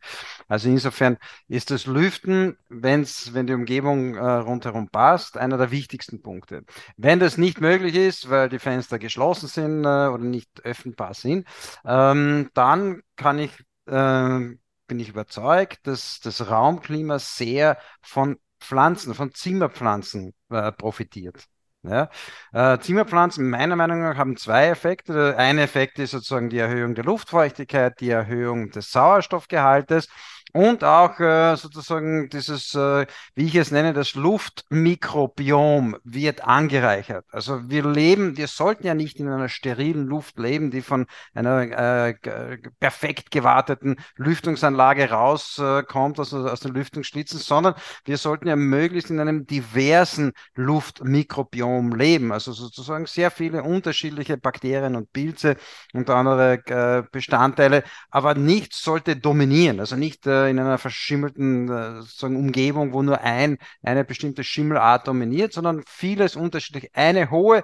Also 0.49 0.67
insofern 0.67 1.17
ist 1.47 1.71
das 1.71 1.85
Lüften, 1.85 2.57
wenn's, 2.67 3.33
wenn 3.33 3.47
die 3.47 3.53
Umgebung 3.53 4.15
äh, 4.15 4.19
rundherum 4.19 4.89
passt, 4.89 5.37
einer 5.37 5.57
der 5.57 5.71
wichtigsten 5.71 6.21
Punkte. 6.21 6.63
Wenn 6.97 7.19
das 7.19 7.37
nicht 7.37 7.61
möglich 7.61 7.92
ist, 7.95 8.13
ist, 8.13 8.29
weil 8.29 8.49
die 8.49 8.59
Fenster 8.59 8.99
geschlossen 8.99 9.47
sind 9.47 9.83
äh, 9.85 10.07
oder 10.07 10.23
nicht 10.23 10.49
öffnbar 10.63 11.13
sind, 11.13 11.47
ähm, 11.85 12.49
dann 12.53 13.01
kann 13.15 13.39
ich, 13.39 13.51
äh, 13.87 14.39
bin 14.87 14.99
ich 14.99 15.09
überzeugt, 15.09 15.87
dass 15.87 16.19
das 16.19 16.49
Raumklima 16.49 17.19
sehr 17.19 17.77
von 18.01 18.37
Pflanzen, 18.59 19.13
von 19.13 19.33
Zimmerpflanzen 19.33 20.33
äh, 20.49 20.71
profitiert. 20.71 21.45
Ja. 21.83 22.09
Äh, 22.53 22.79
Zimmerpflanzen 22.79 23.49
meiner 23.49 23.75
Meinung 23.75 24.01
nach 24.01 24.15
haben 24.15 24.37
zwei 24.37 24.67
Effekte. 24.67 25.35
Eine 25.37 25.63
Effekt 25.63 25.99
ist 25.99 26.11
sozusagen 26.11 26.49
die 26.49 26.59
Erhöhung 26.59 26.95
der 26.95 27.03
Luftfeuchtigkeit, 27.03 27.99
die 27.99 28.09
Erhöhung 28.09 28.69
des 28.71 28.89
Sauerstoffgehaltes 28.91 30.07
und 30.53 30.83
auch 30.83 31.19
äh, 31.19 31.55
sozusagen 31.55 32.29
dieses, 32.29 32.75
äh, 32.75 33.07
wie 33.33 33.45
ich 33.45 33.55
es 33.55 33.71
nenne, 33.71 33.91
das 33.93 34.13
Luftmikrobiom 34.13 35.97
wird 36.03 36.43
angereichert. 36.43 37.25
Also 37.31 37.69
wir 37.69 37.87
leben, 37.87 38.37
wir 38.37 38.47
sollten 38.47 38.85
ja 38.85 38.93
nicht 38.93 39.19
in 39.19 39.27
einer 39.27 39.49
sterilen 39.49 40.05
Luft 40.05 40.37
leben, 40.37 40.69
die 40.69 40.81
von 40.81 41.07
einer 41.33 42.11
äh, 42.11 42.57
perfekt 42.79 43.31
gewarteten 43.31 43.95
Lüftungsanlage 44.15 45.09
rauskommt, 45.09 46.19
also 46.19 46.47
aus 46.47 46.59
den 46.59 46.75
Lüftungsschlitzen, 46.75 47.39
sondern 47.39 47.73
wir 48.05 48.17
sollten 48.17 48.47
ja 48.47 48.55
möglichst 48.55 49.09
in 49.09 49.19
einem 49.19 49.47
diversen 49.47 50.33
Luftmikrobiom 50.53 51.95
leben. 51.95 52.31
Also 52.31 52.51
sozusagen 52.51 53.07
sehr 53.07 53.31
viele 53.31 53.63
unterschiedliche 53.63 54.37
Bakterien 54.37 54.95
und 54.95 55.11
Pilze 55.11 55.55
und 55.93 56.07
andere 56.11 56.61
äh, 56.67 57.03
Bestandteile, 57.11 57.83
aber 58.11 58.35
nichts 58.35 58.83
sollte 58.83 59.15
dominieren, 59.15 59.79
also 59.79 59.95
nicht 59.95 60.27
äh, 60.27 60.42
in 60.49 60.59
einer 60.59 60.77
verschimmelten 60.77 61.69
äh, 61.69 62.01
sozusagen 62.01 62.35
Umgebung, 62.35 62.93
wo 62.93 63.01
nur 63.01 63.21
ein, 63.21 63.57
eine 63.81 64.03
bestimmte 64.03 64.43
Schimmelart 64.43 65.07
dominiert, 65.07 65.53
sondern 65.53 65.83
vieles 65.87 66.35
unterschiedlich. 66.35 66.89
Eine 66.93 67.31
hohe 67.31 67.63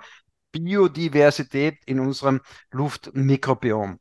Biodiversität 0.52 1.78
in 1.86 2.00
unserem 2.00 2.42
Luftmikrobiom. 2.72 4.00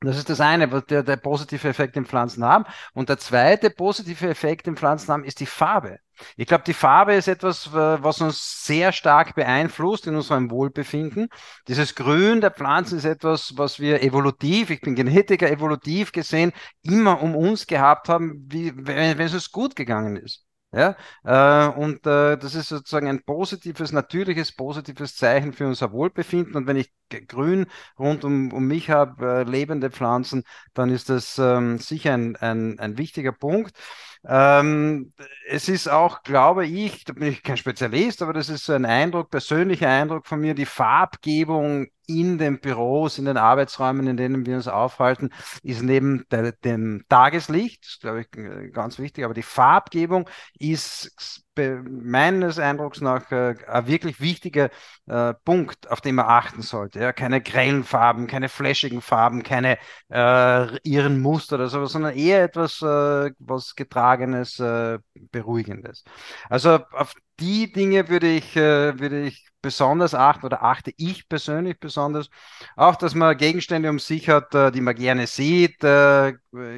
Das 0.00 0.16
ist 0.16 0.28
das 0.28 0.40
eine, 0.40 0.72
was 0.72 0.84
der, 0.86 1.02
der 1.02 1.16
positive 1.16 1.68
Effekt 1.68 1.96
im 1.96 2.06
Pflanzen 2.06 2.44
haben. 2.44 2.64
Und 2.92 3.08
der 3.08 3.18
zweite 3.18 3.70
positive 3.70 4.28
Effekt 4.28 4.66
im 4.66 4.76
Pflanzen 4.76 5.12
haben, 5.12 5.24
ist 5.24 5.38
die 5.40 5.46
Farbe. 5.46 5.98
Ich 6.36 6.46
glaube, 6.46 6.64
die 6.64 6.74
Farbe 6.74 7.14
ist 7.14 7.28
etwas, 7.28 7.72
was 7.72 8.20
uns 8.20 8.64
sehr 8.64 8.92
stark 8.92 9.34
beeinflusst 9.34 10.06
in 10.06 10.14
unserem 10.16 10.50
Wohlbefinden. 10.50 11.28
Dieses 11.68 11.94
Grün 11.94 12.40
der 12.40 12.50
Pflanzen 12.50 12.98
ist 12.98 13.04
etwas, 13.04 13.52
was 13.56 13.80
wir 13.80 14.02
evolutiv, 14.02 14.70
ich 14.70 14.80
bin 14.80 14.94
Genetiker, 14.94 15.50
evolutiv 15.50 16.12
gesehen, 16.12 16.52
immer 16.82 17.22
um 17.22 17.34
uns 17.36 17.66
gehabt 17.66 18.08
haben, 18.08 18.46
wie, 18.48 18.72
wenn, 18.76 19.18
wenn 19.18 19.26
es 19.26 19.34
uns 19.34 19.50
gut 19.50 19.76
gegangen 19.76 20.16
ist. 20.16 20.44
Ja, 20.74 20.96
äh, 21.24 21.68
und 21.78 22.06
äh, 22.06 22.38
das 22.38 22.54
ist 22.54 22.68
sozusagen 22.70 23.06
ein 23.06 23.22
positives, 23.24 23.92
natürliches, 23.92 24.52
positives 24.52 25.16
Zeichen 25.16 25.52
für 25.52 25.66
unser 25.66 25.92
Wohlbefinden. 25.92 26.56
Und 26.56 26.66
wenn 26.66 26.78
ich 26.78 26.90
grün 27.28 27.66
rund 27.98 28.24
um, 28.24 28.50
um 28.52 28.66
mich 28.66 28.88
habe, 28.88 29.40
äh, 29.40 29.42
lebende 29.42 29.90
Pflanzen, 29.90 30.44
dann 30.72 30.88
ist 30.88 31.10
das 31.10 31.36
ähm, 31.38 31.76
sicher 31.78 32.14
ein, 32.14 32.36
ein, 32.36 32.78
ein 32.78 32.96
wichtiger 32.96 33.32
Punkt. 33.32 33.76
Ähm, 34.24 35.12
es 35.48 35.68
ist 35.68 35.88
auch, 35.88 36.22
glaube 36.22 36.64
ich, 36.66 37.04
da 37.04 37.12
bin 37.12 37.24
ich 37.24 37.42
kein 37.42 37.56
Spezialist, 37.56 38.22
aber 38.22 38.32
das 38.32 38.48
ist 38.48 38.64
so 38.64 38.72
ein 38.72 38.84
Eindruck, 38.84 39.30
persönlicher 39.30 39.88
Eindruck 39.88 40.26
von 40.26 40.40
mir, 40.40 40.54
die 40.54 40.66
Farbgebung 40.66 41.88
in 42.06 42.38
den 42.38 42.60
Büros, 42.60 43.18
in 43.18 43.24
den 43.24 43.36
Arbeitsräumen, 43.36 44.06
in 44.06 44.16
denen 44.16 44.46
wir 44.46 44.56
uns 44.56 44.68
aufhalten, 44.68 45.30
ist 45.62 45.82
neben 45.82 46.24
der, 46.30 46.52
dem 46.52 47.04
Tageslicht, 47.08 47.98
glaube 48.00 48.20
ich, 48.22 48.72
ganz 48.72 48.98
wichtig, 48.98 49.24
aber 49.24 49.34
die 49.34 49.42
Farbgebung 49.42 50.28
ist 50.58 51.44
meines 51.56 52.58
Eindrucks 52.58 53.00
nach 53.00 53.30
äh, 53.30 53.54
ein 53.66 53.86
wirklich 53.86 54.20
wichtiger 54.20 54.70
äh, 55.06 55.34
Punkt, 55.44 55.90
auf 55.90 56.00
den 56.00 56.14
man 56.14 56.26
achten 56.26 56.62
sollte. 56.62 57.00
Ja? 57.00 57.12
Keine 57.12 57.40
grellen 57.40 57.84
Farben, 57.84 58.26
keine 58.26 58.48
flashigen 58.48 59.00
Farben, 59.02 59.42
keine 59.42 59.78
äh, 60.08 60.78
irren 60.88 61.20
Muster 61.20 61.56
oder 61.56 61.68
sowas, 61.68 61.92
sondern 61.92 62.16
eher 62.16 62.42
etwas, 62.44 62.80
äh, 62.82 63.30
was 63.38 63.74
Getragenes, 63.74 64.58
äh, 64.60 64.98
Beruhigendes. 65.30 66.04
Also 66.48 66.80
auf 66.92 67.14
die 67.40 67.72
Dinge 67.72 68.08
würde 68.08 68.28
ich, 68.28 68.56
äh, 68.56 68.98
würde 68.98 69.22
ich 69.26 69.48
besonders 69.60 70.14
achten 70.14 70.46
oder 70.46 70.62
achte 70.62 70.92
ich 70.96 71.28
persönlich 71.28 71.78
besonders. 71.78 72.28
Auch, 72.76 72.96
dass 72.96 73.14
man 73.14 73.36
Gegenstände 73.36 73.90
um 73.90 73.98
sich 73.98 74.28
hat, 74.28 74.52
die 74.52 74.80
man 74.80 74.96
gerne 74.96 75.28
sieht. 75.28 75.84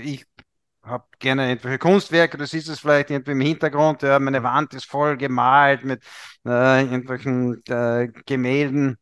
ich 0.02 0.26
habe 0.84 1.04
gerne 1.18 1.48
irgendwelche 1.48 1.78
Kunstwerke, 1.78 2.36
du 2.36 2.46
siehst 2.46 2.68
es 2.68 2.80
vielleicht 2.80 3.10
irgendwie 3.10 3.32
im 3.32 3.40
Hintergrund, 3.40 4.02
ja, 4.02 4.18
meine 4.18 4.42
Wand 4.42 4.74
ist 4.74 4.86
voll 4.86 5.16
gemalt 5.16 5.84
mit 5.84 6.02
äh, 6.46 6.82
irgendwelchen 6.82 7.62
äh, 7.68 8.08
Gemälden 8.26 8.98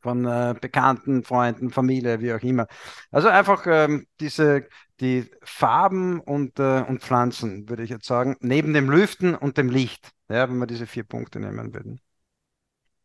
von 0.00 0.24
äh, 0.26 0.54
Bekannten, 0.60 1.24
Freunden, 1.24 1.70
Familie, 1.70 2.20
wie 2.20 2.32
auch 2.32 2.42
immer. 2.42 2.66
Also 3.10 3.28
einfach 3.28 3.64
ähm, 3.66 4.06
diese, 4.20 4.66
die 5.00 5.30
Farben 5.42 6.20
und, 6.20 6.58
äh, 6.58 6.82
und 6.86 7.02
Pflanzen, 7.02 7.68
würde 7.68 7.82
ich 7.82 7.90
jetzt 7.90 8.06
sagen, 8.06 8.36
neben 8.40 8.74
dem 8.74 8.90
Lüften 8.90 9.34
und 9.34 9.56
dem 9.56 9.70
Licht, 9.70 10.10
ja, 10.28 10.48
wenn 10.48 10.58
wir 10.58 10.66
diese 10.66 10.86
vier 10.86 11.04
Punkte 11.04 11.40
nehmen 11.40 11.74
würden. 11.74 12.00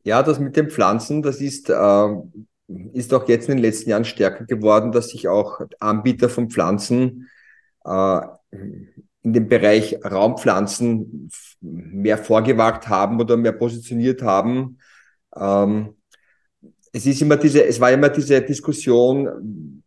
Ja, 0.04 0.24
das 0.24 0.40
mit 0.40 0.56
den 0.58 0.70
Pflanzen, 0.70 1.22
das 1.22 1.40
ist, 1.40 1.70
äh, 1.70 2.08
ist 2.94 3.14
auch 3.14 3.28
jetzt 3.28 3.48
in 3.48 3.56
den 3.56 3.64
letzten 3.64 3.90
Jahren 3.90 4.06
stärker 4.06 4.46
geworden, 4.46 4.92
dass 4.92 5.10
sich 5.10 5.28
auch 5.28 5.62
Anbieter 5.80 6.30
von 6.30 6.50
Pflanzen 6.50 7.30
in 9.22 9.34
dem 9.34 9.48
Bereich 9.48 9.98
Raumpflanzen 10.04 11.30
mehr 11.62 12.18
vorgewagt 12.18 12.88
haben 12.88 13.20
oder 13.20 13.38
mehr 13.38 13.52
positioniert 13.52 14.22
haben. 14.22 14.78
Ähm, 15.36 15.96
es 16.92 17.06
ist 17.06 17.22
immer 17.22 17.38
diese, 17.38 17.66
es 17.66 17.80
war 17.80 17.92
immer 17.92 18.10
diese 18.10 18.42
Diskussion, 18.42 19.84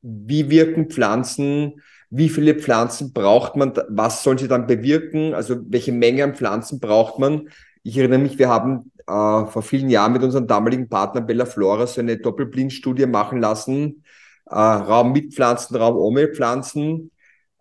wie 0.00 0.50
wirken 0.50 0.90
Pflanzen, 0.90 1.80
wie 2.10 2.28
viele 2.28 2.54
Pflanzen 2.56 3.12
braucht 3.12 3.56
man, 3.56 3.72
was 3.88 4.22
sollen 4.22 4.38
sie 4.38 4.48
dann 4.48 4.66
bewirken, 4.66 5.34
also 5.34 5.56
welche 5.68 5.92
Menge 5.92 6.24
an 6.24 6.34
Pflanzen 6.34 6.80
braucht 6.80 7.18
man. 7.18 7.48
Ich 7.84 7.96
erinnere 7.96 8.18
mich, 8.18 8.38
wir 8.38 8.48
haben 8.48 8.90
äh, 9.06 9.46
vor 9.46 9.62
vielen 9.62 9.90
Jahren 9.90 10.12
mit 10.12 10.22
unserem 10.22 10.46
damaligen 10.46 10.88
Partner 10.88 11.20
Bella 11.20 11.46
Flora 11.46 11.86
so 11.86 12.00
eine 12.00 12.18
Doppelblindstudie 12.18 13.06
machen 13.06 13.40
lassen, 13.40 14.02
äh, 14.46 14.54
Raum 14.54 15.12
mit 15.12 15.32
Pflanzen, 15.34 15.76
Raum 15.76 15.96
ohne 15.96 16.28
Pflanzen. 16.28 17.11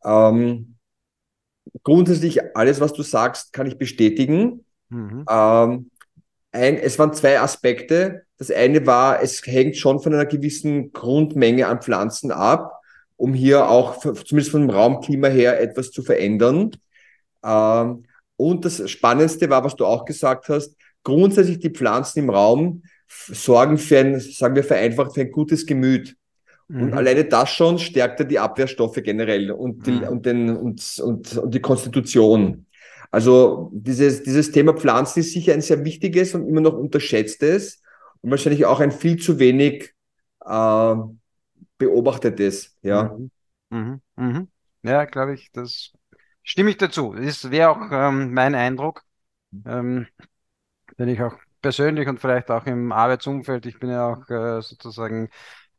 Ähm, 0.04 0.76
grundsätzlich 1.84 2.56
alles, 2.56 2.80
was 2.80 2.94
du 2.94 3.04
sagst, 3.04 3.54
kann 3.54 3.68
ich 3.68 3.78
bestätigen. 3.78 4.66
Mhm. 4.90 5.26
Ähm, 5.30 5.92
ein, 6.52 6.78
es 6.78 7.00
waren 7.00 7.14
zwei 7.14 7.40
Aspekte. 7.40 8.24
Das 8.38 8.52
eine 8.52 8.86
war, 8.86 9.22
es 9.22 9.46
hängt 9.46 9.78
schon 9.78 10.00
von 10.00 10.14
einer 10.14 10.26
gewissen 10.26 10.92
Grundmenge 10.92 11.68
an 11.68 11.82
Pflanzen 11.82 12.32
ab, 12.32 12.82
um 13.16 13.34
hier 13.34 13.70
auch 13.70 14.00
zumindest 14.00 14.52
vom 14.52 14.70
Raumklima 14.70 15.28
her 15.28 15.62
etwas 15.62 15.92
zu 15.92 16.04
verändern. 16.04 16.72
Ähm, 17.44 18.04
und 18.36 18.66
das 18.66 18.90
Spannendste 18.90 19.50
war, 19.50 19.64
was 19.64 19.76
du 19.76 19.86
auch 19.86 20.06
gesagt 20.06 20.50
hast, 20.50 20.76
grundsätzlich 21.04 21.60
die 21.60 21.70
Pflanzen 21.70 22.20
im 22.20 22.30
Raum 22.30 22.84
sorgen 23.08 23.78
für 23.78 24.00
ein, 24.00 24.20
sagen 24.20 24.56
wir 24.56 24.64
vereinfacht, 24.64 25.14
für 25.14 25.22
ein 25.22 25.32
gutes 25.32 25.66
Gemüt. 25.66 26.16
Und 26.74 26.88
mhm. 26.88 26.94
alleine 26.94 27.26
das 27.26 27.50
schon 27.50 27.78
stärkt 27.80 28.22
ja 28.22 28.26
die 28.26 28.40
Abwehrstoffe 28.40 29.02
generell 29.04 29.52
und 29.52 29.86
die, 29.86 29.92
mhm. 29.92 30.08
und, 30.08 30.26
den, 30.26 30.56
und, 30.56 31.00
und, 31.04 31.38
und 31.38 31.54
die 31.54 31.60
Konstitution. 31.60 32.66
Also 33.10 33.70
dieses, 33.74 34.24
dieses 34.24 34.52
Thema 34.52 34.74
Pflanzen 34.74 35.20
ist 35.20 35.34
sicher 35.34 35.54
ein 35.54 35.62
sehr 35.62 35.84
wichtiges 35.84 36.34
und 36.34 36.48
immer 36.48 36.62
noch 36.62 36.74
unterschätztes 36.74 37.82
und 38.22 38.32
wahrscheinlich 38.32 38.66
auch 38.66 38.80
ein 38.80 38.92
viel 38.92 39.18
zu 39.18 39.38
wenig 39.38 39.94
äh, 40.46 40.96
beobachtetes. 41.78 42.78
Ja, 42.84 43.18
mhm. 43.18 43.32
Mhm. 43.70 44.02
mhm. 44.16 44.48
ja 44.84 45.04
glaube 45.04 45.34
ich, 45.34 45.52
das 45.52 45.92
stimme 46.42 46.70
ich 46.70 46.78
dazu. 46.78 47.14
Das 47.14 47.52
wäre 47.52 47.72
auch 47.72 47.92
ähm, 47.92 48.34
mein 48.34 48.56
Eindruck, 48.56 49.04
ähm, 49.66 50.08
den 50.98 51.10
ich 51.10 51.22
auch 51.22 51.36
persönlich 51.62 52.08
und 52.08 52.22
vielleicht 52.22 52.50
auch 52.50 52.66
im 52.66 52.94
Arbeitsumfeld, 52.94 53.66
ich 53.66 53.78
bin 53.78 53.90
ja 53.90 54.14
auch 54.14 54.30
äh, 54.30 54.62
sozusagen 54.62 55.30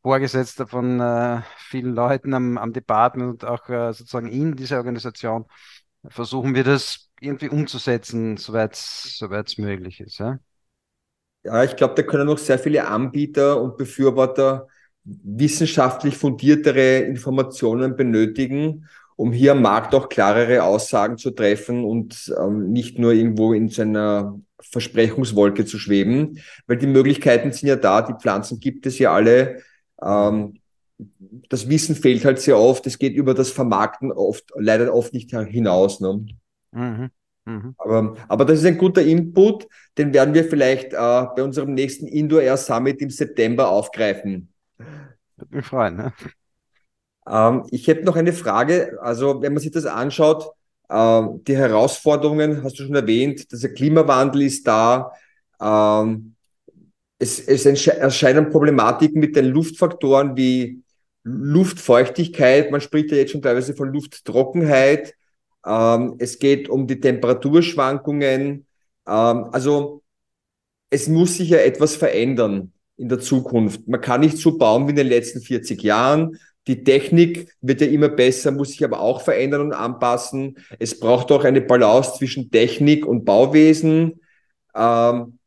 Vorgesetzter 0.03 0.67
von 0.67 1.01
äh, 1.01 1.43
vielen 1.57 1.95
Leuten 1.95 2.35
am, 2.35 2.59
am 2.59 2.73
Department 2.73 3.31
und 3.31 3.45
auch 3.45 3.69
äh, 3.69 3.93
sozusagen 3.93 4.29
in 4.29 4.57
dieser 4.57 4.79
Organisation 4.79 5.47
versuchen 6.09 6.55
wir 6.55 6.65
das 6.65 7.11
irgendwie 7.21 7.49
umzusetzen, 7.49 8.37
soweit 8.37 8.75
es 8.75 9.59
möglich 9.59 10.01
ist. 10.01 10.19
Ja, 10.19 10.39
ja 11.45 11.63
ich 11.63 11.77
glaube, 11.77 11.95
da 11.95 12.03
können 12.03 12.27
noch 12.27 12.39
sehr 12.39 12.59
viele 12.59 12.89
Anbieter 12.89 13.63
und 13.63 13.77
Befürworter 13.77 14.67
wissenschaftlich 15.05 16.17
fundiertere 16.17 16.99
Informationen 16.99 17.97
benötigen, 17.97 18.89
um 19.17 19.33
hier 19.33 19.53
am 19.53 19.63
Markt 19.63 19.95
auch 19.95 20.09
klarere 20.09 20.65
Aussagen 20.65 21.17
zu 21.17 21.31
treffen 21.31 21.85
und 21.85 22.33
ähm, 22.41 22.73
nicht 22.73 22.99
nur 22.99 23.13
irgendwo 23.13 23.53
in 23.53 23.69
seiner 23.69 24.41
Versprechungswolke 24.61 25.65
zu 25.65 25.79
schweben, 25.79 26.41
weil 26.67 26.79
die 26.79 26.87
Möglichkeiten 26.87 27.53
sind 27.53 27.69
ja 27.69 27.77
da, 27.77 28.03
die 28.03 28.15
Pflanzen 28.15 28.59
gibt 28.59 28.87
es 28.87 28.99
ja 28.99 29.13
alle 29.13 29.63
ähm, 30.05 30.59
das 31.49 31.69
Wissen 31.69 31.97
fehlt 31.97 32.25
halt 32.25 32.41
sehr 32.41 32.59
oft. 32.59 32.87
Es 32.87 32.99
geht 32.99 33.15
über 33.15 33.35
das 33.35 33.51
Vermarkten 33.51 34.13
oft, 34.13 34.53
leider 34.57 34.95
oft 34.95 35.13
nicht 35.13 35.31
hinaus. 35.31 36.01
Ne? 36.01 36.27
Mhm. 36.73 37.11
Mhm. 37.45 37.75
Aber, 37.79 38.17
aber 38.29 38.45
das 38.45 38.61
ist 38.61 38.67
ein 38.67 38.79
guter 38.79 39.03
Input, 39.03 39.67
den 39.99 40.13
werden 40.15 40.33
wir 40.35 40.45
vielleicht 40.45 40.93
äh, 40.93 40.97
bei 40.97 41.43
unserem 41.43 41.75
nächsten 41.75 42.07
Indoor 42.07 42.43
Air 42.43 42.57
Summit 42.57 43.01
im 43.01 43.11
September 43.11 43.69
aufgreifen. 43.69 44.53
Würde 45.37 45.57
mich 45.57 45.67
freuen. 45.67 45.97
Ne? 45.97 46.13
Ähm, 47.29 47.65
ich 47.71 47.87
hätte 47.89 48.05
noch 48.05 48.17
eine 48.17 48.33
Frage. 48.33 48.99
Also, 49.01 49.43
wenn 49.43 49.55
man 49.55 49.63
sich 49.63 49.73
das 49.73 49.87
anschaut, 49.87 50.51
äh, 50.89 51.23
die 51.47 51.57
Herausforderungen 51.57 52.63
hast 52.63 52.79
du 52.79 52.85
schon 52.85 52.95
erwähnt, 52.95 53.51
der 53.51 53.75
Klimawandel 53.75 54.43
ist 54.43 54.67
da. 54.67 55.13
Ähm, 55.61 56.35
es, 57.23 57.39
es 57.39 57.87
erscheinen 57.87 58.51
Problematiken 58.51 59.21
mit 59.21 59.37
den 59.37 59.47
Luftfaktoren 59.47 60.37
wie 60.37 60.83
Luftfeuchtigkeit, 61.23 62.73
man 62.73 62.81
spricht 62.81 63.13
ja 63.13 63.19
jetzt 63.19 63.31
schon 63.31 63.43
teilweise 63.43 63.75
von 63.75 63.93
Lufttrockenheit. 63.93 65.15
Ähm, 65.65 66.17
es 66.19 66.41
geht 66.41 66.69
um 66.69 66.89
die 66.89 66.99
Temperaturschwankungen. 66.99 68.67
Ähm, 69.07 69.45
also 69.53 70.03
es 70.91 71.07
muss 71.09 71.37
sich 71.37 71.51
ja 71.51 71.59
etwas 71.59 71.95
verändern 71.95 72.73
in 72.97 73.09
der 73.09 73.21
Zukunft. 73.21 73.87
Man 73.87 74.01
kann 74.01 74.21
nicht 74.21 74.39
so 74.39 74.59
bauen 74.59 74.87
wie 74.87 74.91
in 74.91 74.97
den 74.97 75.07
letzten 75.07 75.41
40 75.41 75.81
Jahren. 75.81 76.37
Die 76.67 76.83
Technik 76.83 77.55
wird 77.61 77.83
ja 77.83 77.87
immer 77.87 78.09
besser, 78.09 78.51
muss 78.51 78.71
sich 78.71 78.85
aber 78.85 79.01
auch 79.01 79.23
verändern 79.23 79.61
und 79.61 79.73
anpassen. 79.73 80.59
Es 80.81 80.99
braucht 80.99 81.31
auch 81.31 81.45
eine 81.45 81.61
Balance 81.61 82.19
zwischen 82.19 82.51
Technik 82.51 83.07
und 83.07 83.25
Bauwesen. 83.25 84.21
Ähm, 84.75 85.39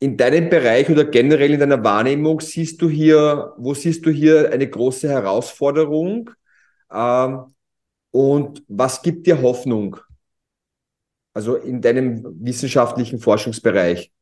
in 0.00 0.16
deinem 0.16 0.50
Bereich 0.50 0.90
oder 0.90 1.04
generell 1.04 1.52
in 1.52 1.60
deiner 1.60 1.82
Wahrnehmung 1.82 2.40
siehst 2.40 2.82
du 2.82 2.88
hier, 2.90 3.54
wo 3.56 3.74
siehst 3.74 4.04
du 4.04 4.10
hier 4.10 4.52
eine 4.52 4.68
große 4.68 5.08
Herausforderung? 5.08 6.30
Ähm, 6.92 7.54
und 8.10 8.62
was 8.68 9.02
gibt 9.02 9.26
dir 9.26 9.40
Hoffnung? 9.42 9.96
Also 11.32 11.56
in 11.56 11.80
deinem 11.80 12.22
wissenschaftlichen 12.44 13.18
Forschungsbereich. 13.18 14.12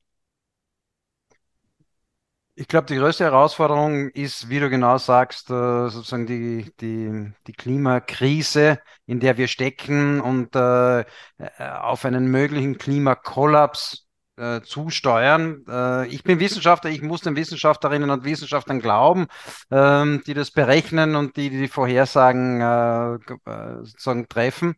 Ich 2.55 2.69
glaube, 2.69 2.87
die 2.87 2.97
größte 2.97 3.25
Herausforderung 3.25 4.11
ist, 4.11 4.51
wie 4.51 4.61
du 4.61 4.69
genau 4.69 4.99
sagst, 4.99 5.51
äh, 5.51 5.89
sozusagen 5.89 6.27
die, 6.27 6.71
die, 6.81 7.33
die 7.47 7.53
Klimakrise, 7.53 8.79
in 9.07 9.21
der 9.21 9.39
wir 9.39 9.49
stecken 9.49 10.21
und 10.21 10.55
äh, 10.55 11.05
auf 11.59 12.05
einen 12.05 12.31
möglichen 12.31 12.77
Klimakollaps 12.77 14.07
äh, 14.37 14.61
zusteuern. 14.63 15.65
Äh, 15.69 16.07
ich 16.09 16.25
bin 16.25 16.41
Wissenschaftler, 16.41 16.91
ich 16.91 17.03
muss 17.03 17.21
den 17.21 17.37
Wissenschaftlerinnen 17.37 18.11
und 18.11 18.25
Wissenschaftlern 18.25 18.81
glauben, 18.81 19.27
ähm, 19.71 20.23
die 20.27 20.35
das 20.35 20.51
berechnen 20.51 21.17
und 21.17 21.37
die 21.37 21.51
die 21.51 21.69
Vorhersagen 21.69 22.61
äh, 22.61 23.15
äh 23.15 23.85
sozusagen 23.85 24.29
treffen. 24.29 24.77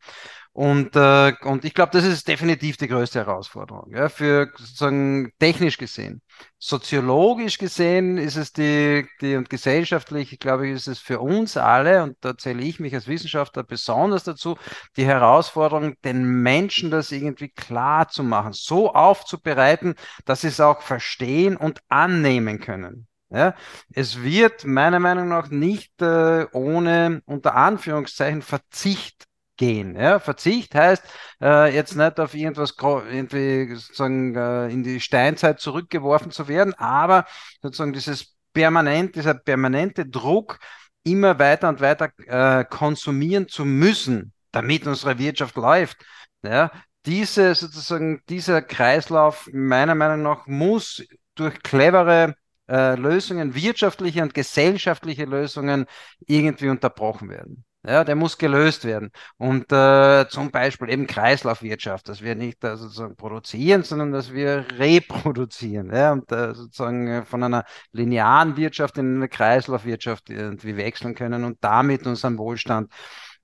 Und, 0.55 0.95
äh, 0.95 1.33
und 1.43 1.65
ich 1.65 1.75
glaube, 1.75 1.91
das 1.91 2.05
ist 2.05 2.29
definitiv 2.29 2.77
die 2.77 2.87
größte 2.87 3.19
Herausforderung, 3.19 3.93
ja, 3.93 4.09
für 4.09 4.53
sozusagen 4.57 5.33
technisch 5.41 5.79
gesehen. 5.79 6.23
Soziologisch 6.61 7.59
gesehen 7.59 8.19
ist 8.19 8.37
es 8.37 8.53
die, 8.53 9.05
die 9.21 9.35
und 9.35 9.51
gesellschaftlich, 9.51 10.39
glaube 10.39 10.69
ich, 10.69 10.75
ist 10.75 10.87
es 10.87 11.01
für 11.01 11.19
uns 11.19 11.57
alle, 11.57 12.05
und 12.05 12.17
da 12.21 12.39
zähle 12.39 12.63
ich 12.63 12.79
mich 12.79 12.95
als 12.95 13.09
Wissenschaftler 13.09 13.65
besonders 13.65 14.23
dazu, 14.23 14.57
die 14.97 15.05
Herausforderung, 15.05 15.97
den 16.05 16.25
Menschen 16.25 16.93
das 16.93 17.11
irgendwie 17.11 17.49
klar 17.49 18.07
zu 18.09 18.23
machen, 18.23 18.53
so 18.53 18.95
aufzubereiten, 18.95 19.97
dass 20.25 20.43
sie 20.43 20.49
es 20.49 20.61
auch 20.61 20.83
verstehen 20.83 21.57
und 21.57 21.81
annehmen 21.89 22.61
können. 22.61 23.09
Ja, 23.29 23.57
es 23.93 24.23
wird 24.23 24.65
meiner 24.65 25.01
Meinung 25.01 25.27
nach 25.31 25.51
nicht 25.51 26.01
äh, 26.01 26.47
ohne 26.53 27.23
unter 27.27 27.57
Anführungszeichen 27.57 28.43
Verzicht 28.43 29.27
gehen. 29.57 29.97
Ja? 29.97 30.19
Verzicht 30.19 30.75
heißt 30.75 31.03
äh, 31.41 31.75
jetzt 31.75 31.97
nicht 31.97 32.21
auf 32.21 32.35
irgendwas 32.35 32.75
irgendwie 32.81 33.75
sozusagen 33.75 34.35
äh, 34.35 34.69
in 34.69 34.83
die 34.83 35.01
Steinzeit 35.01 35.61
zurückgeworfen 35.61 36.31
zu 36.31 36.49
werden, 36.49 36.75
aber 36.75 37.27
sozusagen 37.63 37.93
dieses 37.93 38.35
permanent, 38.53 39.17
dieser 39.17 39.35
permanente 39.35 40.07
Druck, 40.07 40.59
immer 41.05 41.39
weiter 41.39 41.69
und 41.69 41.81
weiter 41.81 42.11
äh, 42.27 42.65
konsumieren 42.65 43.49
zu 43.49 43.65
müssen, 43.65 44.33
damit 44.53 44.87
unsere 44.87 45.19
Wirtschaft 45.19 45.57
läuft. 45.57 45.99
Ja? 46.43 46.71
Diese 47.07 47.55
sozusagen, 47.55 48.23
dieser 48.29 48.63
Kreislauf 48.63 49.49
meiner 49.53 49.95
Meinung 49.95 50.23
nach 50.23 50.47
muss 50.47 51.05
durch 51.35 51.63
clevere 51.63 52.35
äh, 52.69 52.95
Lösungen, 52.95 53.55
wirtschaftliche 53.55 54.23
und 54.23 54.33
gesellschaftliche 54.33 55.27
Lösungen 55.27 55.87
irgendwie 56.27 56.69
unterbrochen 56.69 57.29
werden. 57.29 57.65
Ja, 57.87 58.03
der 58.03 58.15
muss 58.15 58.39
gelöst 58.39 58.85
werden. 58.87 59.11
Und 59.37 59.71
äh, 59.71 60.27
zum 60.31 60.51
Beispiel 60.51 60.89
eben 60.89 61.07
Kreislaufwirtschaft, 61.07 62.09
dass 62.09 62.23
wir 62.23 62.35
nicht 62.35 62.65
äh, 62.65 62.77
sozusagen 62.77 63.15
produzieren, 63.17 63.83
sondern 63.83 64.11
dass 64.11 64.33
wir 64.33 64.65
reproduzieren. 64.79 65.93
Ja, 65.95 66.13
und 66.13 66.33
äh, 66.33 66.55
sozusagen 66.55 67.27
von 67.27 67.43
einer 67.43 67.65
linearen 67.93 68.57
Wirtschaft 68.57 68.97
in 68.97 69.17
eine 69.17 69.29
Kreislaufwirtschaft 69.29 70.31
irgendwie 70.31 70.79
wechseln 70.79 71.15
können 71.15 71.45
und 71.45 71.59
damit 71.61 72.07
unseren 72.07 72.39
Wohlstand 72.39 72.91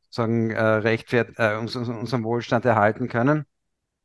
sozusagen 0.09 0.50
äh, 0.53 0.62
rechtfert, 0.62 1.33
äh, 1.37 1.57
unseren, 1.57 1.98
unseren 1.98 2.24
Wohlstand 2.24 2.64
erhalten 2.64 3.09
können. 3.09 3.44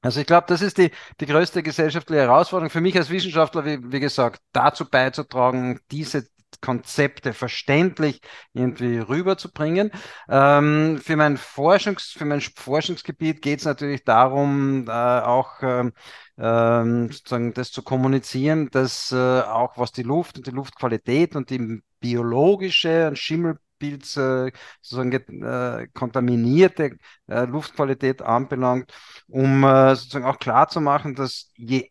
Also 0.02 0.20
ich 0.20 0.28
glaube, 0.28 0.46
das 0.48 0.62
ist 0.62 0.78
die, 0.78 0.92
die 1.20 1.26
größte 1.26 1.64
gesellschaftliche 1.64 2.22
Herausforderung 2.22 2.70
für 2.70 2.82
mich 2.82 2.96
als 2.98 3.10
Wissenschaftler, 3.10 3.66
wie, 3.66 3.80
wie 3.92 4.00
gesagt, 4.00 4.42
dazu 4.52 4.88
beizutragen, 4.88 5.80
diese 5.92 6.28
Konzepte 6.62 7.34
verständlich 7.34 8.22
irgendwie 8.54 8.98
rüberzubringen. 8.98 9.92
Ähm, 10.30 11.00
für, 11.04 11.16
mein 11.16 11.38
Forschungs, 11.38 12.12
für 12.12 12.26
mein 12.26 12.42
Forschungsgebiet 12.42 13.42
geht 13.42 13.60
es 13.60 13.66
natürlich 13.66 14.04
darum, 14.04 14.88
äh, 14.88 14.92
auch 14.92 15.62
ähm, 15.62 15.94
ähm, 16.38 17.12
sozusagen 17.12 17.54
das 17.54 17.72
zu 17.72 17.82
kommunizieren, 17.84 18.70
dass 18.72 19.12
äh, 19.12 19.16
auch 19.16 19.78
was 19.78 19.92
die 19.92 20.04
Luft 20.04 20.38
und 20.38 20.48
die 20.48 20.52
Luftqualität 20.52 21.36
und 21.36 21.50
die 21.50 21.82
biologische 22.00 23.08
und 23.08 23.18
Schimmel 23.18 23.58
Pilz, 23.80 24.18
äh, 24.18 24.52
sozusagen 24.82 25.44
äh, 25.44 25.88
kontaminierte 25.94 26.98
äh, 27.28 27.46
Luftqualität 27.46 28.22
anbelangt, 28.22 28.94
um 29.28 29.64
äh, 29.64 29.96
sozusagen 29.96 30.26
auch 30.26 30.40
klar 30.40 30.70
zu 30.70 30.82
machen, 30.82 31.16
dass 31.16 31.52
je 31.56 31.90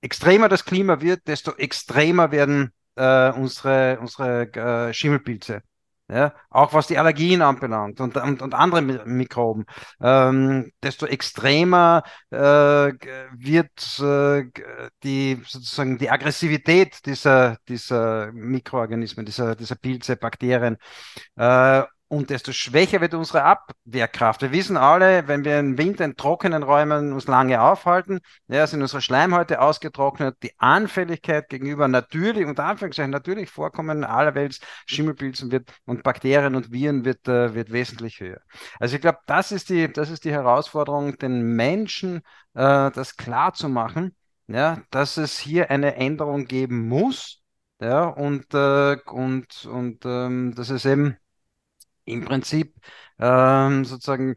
extremer 0.00 0.48
das 0.48 0.64
Klima 0.64 1.00
wird, 1.00 1.26
desto 1.28 1.52
extremer 1.56 2.30
werden 2.30 2.72
äh, 2.96 3.30
unsere, 3.32 3.98
unsere 4.00 4.88
äh, 4.88 4.94
Schimmelpilze. 4.94 5.62
Ja, 6.06 6.34
auch 6.50 6.74
was 6.74 6.86
die 6.86 6.98
Allergien 6.98 7.40
anbelangt 7.40 7.98
und, 7.98 8.18
und, 8.18 8.42
und 8.42 8.52
andere 8.52 8.82
Mikroben, 8.82 9.64
ähm, 10.02 10.70
desto 10.82 11.06
extremer 11.06 12.02
äh, 12.30 12.36
wird 12.36 14.00
äh, 14.00 14.44
die 15.02 15.40
sozusagen 15.46 15.96
die 15.96 16.10
Aggressivität 16.10 17.06
dieser, 17.06 17.56
dieser 17.68 18.30
Mikroorganismen, 18.32 19.24
dieser, 19.24 19.56
dieser 19.56 19.76
Pilze, 19.76 20.16
Bakterien. 20.16 20.76
Äh, 21.36 21.84
und 22.08 22.30
desto 22.30 22.52
schwächer 22.52 23.00
wird 23.00 23.14
unsere 23.14 23.44
Abwehrkraft. 23.44 24.42
Wir 24.42 24.52
wissen 24.52 24.76
alle, 24.76 25.26
wenn 25.26 25.44
wir 25.44 25.58
im 25.58 25.78
Winter 25.78 26.04
in 26.04 26.16
trockenen 26.16 26.62
Räumen 26.62 27.12
uns 27.12 27.26
lange 27.26 27.60
aufhalten, 27.60 28.20
ja, 28.48 28.66
sind 28.66 28.82
unsere 28.82 29.00
Schleimhäute 29.00 29.60
ausgetrocknet, 29.60 30.36
die 30.42 30.52
Anfälligkeit 30.58 31.48
gegenüber 31.48 31.88
natürlich, 31.88 32.46
unter 32.46 32.64
Anführungszeichen 32.64 33.10
natürlich 33.10 33.50
vorkommen 33.50 34.04
allerwelts 34.04 34.60
Schimmelpilzen 34.86 35.50
wird 35.50 35.72
und 35.86 36.02
Bakterien 36.02 36.54
und 36.54 36.72
Viren 36.72 37.04
wird, 37.04 37.26
äh, 37.26 37.54
wird 37.54 37.72
wesentlich 37.72 38.20
höher. 38.20 38.40
Also 38.78 38.96
ich 38.96 39.00
glaube, 39.00 39.18
das 39.26 39.50
ist 39.50 39.70
die, 39.70 39.92
das 39.92 40.10
ist 40.10 40.24
die 40.24 40.32
Herausforderung, 40.32 41.18
den 41.18 41.42
Menschen 41.56 42.18
äh, 42.54 42.90
das 42.90 43.16
klar 43.16 43.54
zu 43.54 43.68
machen, 43.68 44.14
ja, 44.46 44.82
dass 44.90 45.16
es 45.16 45.38
hier 45.38 45.70
eine 45.70 45.96
Änderung 45.96 46.44
geben 46.46 46.86
muss, 46.88 47.42
ja, 47.80 48.04
und, 48.04 48.52
äh, 48.54 48.96
und, 49.06 49.64
und 49.66 50.04
ähm, 50.04 50.54
dass 50.54 50.70
es 50.70 50.84
eben 50.84 51.16
im 52.04 52.24
Prinzip 52.24 52.74
ähm, 53.18 53.84
sozusagen 53.84 54.36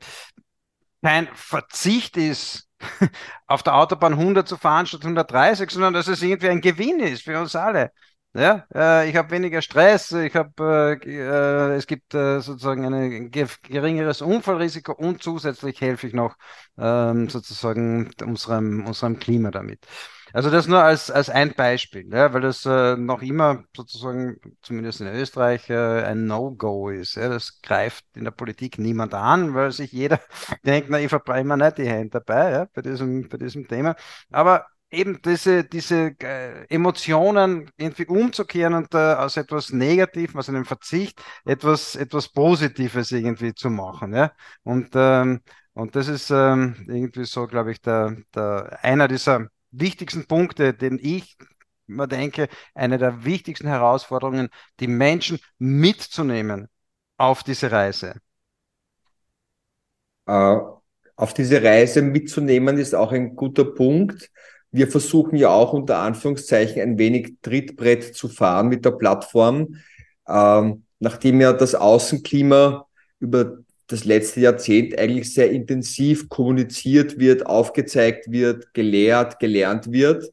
kein 1.03 1.27
Verzicht 1.33 2.17
ist, 2.17 2.69
auf 3.47 3.63
der 3.63 3.75
Autobahn 3.75 4.13
100 4.13 4.47
zu 4.47 4.57
fahren 4.57 4.85
statt 4.85 5.03
130, 5.03 5.69
sondern 5.71 5.93
dass 5.93 6.07
es 6.07 6.21
irgendwie 6.21 6.49
ein 6.49 6.61
Gewinn 6.61 6.99
ist 6.99 7.23
für 7.23 7.39
uns 7.39 7.55
alle. 7.55 7.91
Ja, 8.33 8.67
äh, 8.73 9.09
ich 9.09 9.15
habe 9.15 9.31
weniger 9.31 9.61
Stress, 9.63 10.11
ich 10.11 10.35
habe, 10.35 10.99
äh, 11.03 11.09
äh, 11.09 11.75
es 11.75 11.87
gibt 11.87 12.13
äh, 12.13 12.39
sozusagen 12.39 12.85
ein 12.93 13.31
geringeres 13.31 14.21
Unfallrisiko 14.21 14.91
und 14.93 15.23
zusätzlich 15.23 15.81
helfe 15.81 16.07
ich 16.07 16.13
noch 16.13 16.35
ähm, 16.77 17.29
sozusagen 17.29 18.11
unserem, 18.23 18.85
unserem 18.85 19.17
Klima 19.17 19.49
damit. 19.49 19.87
Also 20.33 20.49
das 20.49 20.67
nur 20.67 20.83
als, 20.83 21.09
als 21.09 21.29
ein 21.29 21.53
Beispiel, 21.53 22.07
ja, 22.11 22.33
weil 22.33 22.41
das 22.41 22.65
äh, 22.65 22.95
noch 22.97 23.21
immer 23.21 23.63
sozusagen, 23.75 24.37
zumindest 24.61 25.01
in 25.01 25.07
Österreich, 25.07 25.69
äh, 25.69 26.03
ein 26.03 26.25
No-Go 26.25 26.89
ist. 26.89 27.15
Ja. 27.15 27.29
Das 27.29 27.61
greift 27.61 28.05
in 28.15 28.23
der 28.23 28.31
Politik 28.31 28.77
niemand 28.77 29.13
an, 29.13 29.53
weil 29.53 29.71
sich 29.71 29.91
jeder 29.91 30.19
denkt, 30.65 30.89
na, 30.89 30.99
ich 30.99 31.09
verbrenne 31.09 31.55
mir 31.55 31.57
nicht 31.57 31.77
die 31.77 31.87
Hände 31.87 32.21
dabei 32.21 32.51
ja, 32.51 32.67
bei, 32.73 32.81
diesem, 32.81 33.29
bei 33.29 33.37
diesem 33.37 33.67
Thema. 33.67 33.95
Aber 34.31 34.65
eben 34.89 35.21
diese, 35.21 35.63
diese 35.63 36.15
äh, 36.21 36.65
Emotionen 36.69 37.69
irgendwie 37.77 38.05
umzukehren 38.05 38.73
und 38.73 38.93
äh, 38.93 39.13
aus 39.13 39.37
etwas 39.37 39.71
Negativem, 39.71 40.37
aus 40.39 40.49
einem 40.49 40.65
Verzicht, 40.65 41.21
etwas, 41.45 41.95
etwas 41.95 42.29
Positives 42.29 43.11
irgendwie 43.11 43.53
zu 43.53 43.69
machen. 43.69 44.13
Ja? 44.13 44.31
Und, 44.63 44.89
ähm, 44.95 45.41
und 45.73 45.95
das 45.95 46.07
ist 46.07 46.31
ähm, 46.31 46.75
irgendwie 46.87 47.25
so, 47.25 47.47
glaube 47.47 47.71
ich, 47.71 47.81
der, 47.81 48.17
der, 48.33 48.79
einer 48.83 49.07
dieser 49.07 49.47
wichtigsten 49.79 50.27
Punkte, 50.27 50.73
den 50.73 50.99
ich 51.01 51.37
mir 51.87 52.07
denke, 52.07 52.49
eine 52.73 52.97
der 52.97 53.23
wichtigsten 53.23 53.67
Herausforderungen, 53.67 54.49
die 54.79 54.87
Menschen 54.87 55.39
mitzunehmen 55.57 56.67
auf 57.17 57.43
diese 57.43 57.71
Reise. 57.71 58.15
Uh, 60.29 60.81
auf 61.15 61.33
diese 61.33 61.63
Reise 61.63 62.01
mitzunehmen 62.01 62.77
ist 62.77 62.93
auch 62.93 63.13
ein 63.13 63.35
guter 63.35 63.63
Punkt 63.63 64.29
wir 64.71 64.87
versuchen 64.87 65.37
ja 65.37 65.49
auch 65.49 65.73
unter 65.73 65.99
Anführungszeichen 65.99 66.81
ein 66.81 66.97
wenig 66.97 67.37
Trittbrett 67.41 68.15
zu 68.15 68.27
fahren 68.27 68.67
mit 68.67 68.85
der 68.85 68.91
Plattform, 68.91 69.75
ähm, 70.27 70.83
nachdem 70.99 71.41
ja 71.41 71.53
das 71.53 71.75
Außenklima 71.75 72.85
über 73.19 73.57
das 73.87 74.05
letzte 74.05 74.41
Jahrzehnt 74.41 74.97
eigentlich 74.99 75.33
sehr 75.33 75.49
intensiv 75.49 76.29
kommuniziert 76.29 77.19
wird, 77.19 77.45
aufgezeigt 77.45 78.29
wird, 78.31 78.73
gelehrt, 78.73 79.39
gelernt 79.39 79.91
wird, 79.91 80.31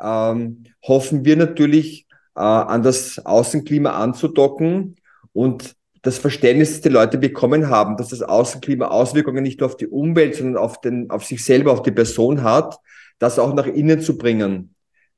ähm, 0.00 0.64
hoffen 0.82 1.24
wir 1.24 1.36
natürlich 1.36 2.06
äh, 2.36 2.40
an 2.40 2.82
das 2.82 3.24
Außenklima 3.24 3.90
anzudocken 3.90 4.96
und 5.32 5.74
das 6.02 6.18
Verständnis, 6.18 6.72
das 6.72 6.80
die 6.82 6.90
Leute 6.90 7.18
bekommen 7.18 7.68
haben, 7.70 7.96
dass 7.96 8.08
das 8.08 8.22
Außenklima 8.22 8.88
Auswirkungen 8.88 9.42
nicht 9.42 9.60
nur 9.60 9.70
auf 9.70 9.76
die 9.76 9.86
Umwelt, 9.86 10.36
sondern 10.36 10.62
auf, 10.62 10.80
den, 10.80 11.10
auf 11.10 11.24
sich 11.24 11.44
selber, 11.44 11.72
auf 11.72 11.82
die 11.82 11.92
Person 11.92 12.42
hat, 12.42 12.78
das 13.18 13.38
auch 13.38 13.54
nach 13.54 13.66
innen 13.66 14.00
zu 14.00 14.18
bringen. 14.18 14.74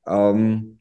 Ähm, 0.07 0.76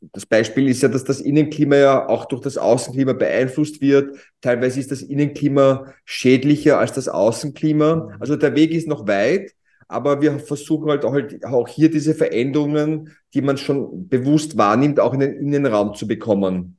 das 0.00 0.24
Beispiel 0.24 0.68
ist 0.68 0.82
ja, 0.82 0.88
dass 0.88 1.04
das 1.04 1.20
Innenklima 1.20 1.76
ja 1.76 2.08
auch 2.08 2.24
durch 2.24 2.40
das 2.40 2.56
Außenklima 2.56 3.12
beeinflusst 3.12 3.80
wird. 3.80 4.16
Teilweise 4.40 4.80
ist 4.80 4.90
das 4.90 5.02
Innenklima 5.02 5.92
schädlicher 6.04 6.78
als 6.78 6.92
das 6.92 7.08
Außenklima. 7.08 8.16
Also 8.18 8.36
der 8.36 8.54
Weg 8.54 8.72
ist 8.72 8.88
noch 8.88 9.06
weit, 9.06 9.52
aber 9.88 10.22
wir 10.22 10.38
versuchen 10.38 10.88
halt 10.90 11.04
auch, 11.04 11.12
halt 11.12 11.68
hier 11.68 11.90
diese 11.90 12.14
Veränderungen, 12.14 13.14
die 13.34 13.42
man 13.42 13.58
schon 13.58 14.08
bewusst 14.08 14.56
wahrnimmt, 14.56 15.00
auch 15.00 15.12
in 15.12 15.20
den 15.20 15.34
Innenraum 15.34 15.94
zu 15.94 16.06
bekommen. 16.06 16.78